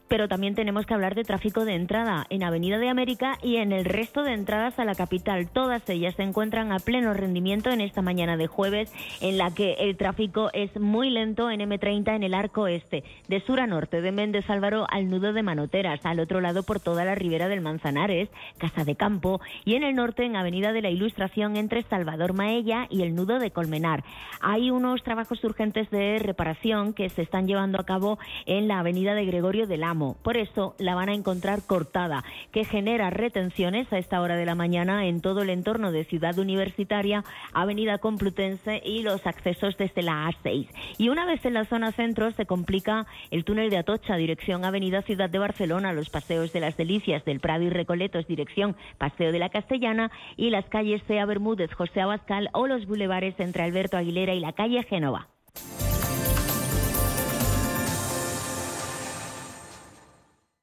[0.09, 3.73] pero también tenemos que hablar de tráfico de entrada en Avenida de América y en
[3.73, 5.49] el resto de entradas a la capital.
[5.49, 9.75] Todas ellas se encuentran a pleno rendimiento en esta mañana de jueves, en la que
[9.79, 14.01] el tráfico es muy lento en M30 en el arco este, de sur a norte,
[14.01, 17.61] de Méndez Álvaro al nudo de Manoteras, al otro lado por toda la ribera del
[17.61, 18.29] Manzanares,
[18.59, 22.87] Casa de Campo, y en el norte en Avenida de la Ilustración entre Salvador Maella
[22.91, 24.05] y el nudo de Colmenar.
[24.41, 29.15] Hay unos trabajos urgentes de reparación que se están llevando a cabo en la Avenida
[29.15, 29.67] de Gregorio
[29.97, 34.55] por eso la van a encontrar cortada, que genera retenciones a esta hora de la
[34.55, 40.29] mañana en todo el entorno de Ciudad Universitaria, Avenida Complutense y los accesos desde la
[40.29, 40.69] A6.
[40.99, 45.03] Y una vez en la zona centro se complica el túnel de Atocha, dirección Avenida
[45.03, 49.39] Ciudad de Barcelona, los paseos de las Delicias del Prado y Recoletos, dirección Paseo de
[49.39, 54.35] la Castellana y las calles Sea Bermúdez, José Abascal o los bulevares entre Alberto Aguilera
[54.35, 55.29] y la calle Génova.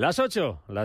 [0.00, 0.78] Las 8, las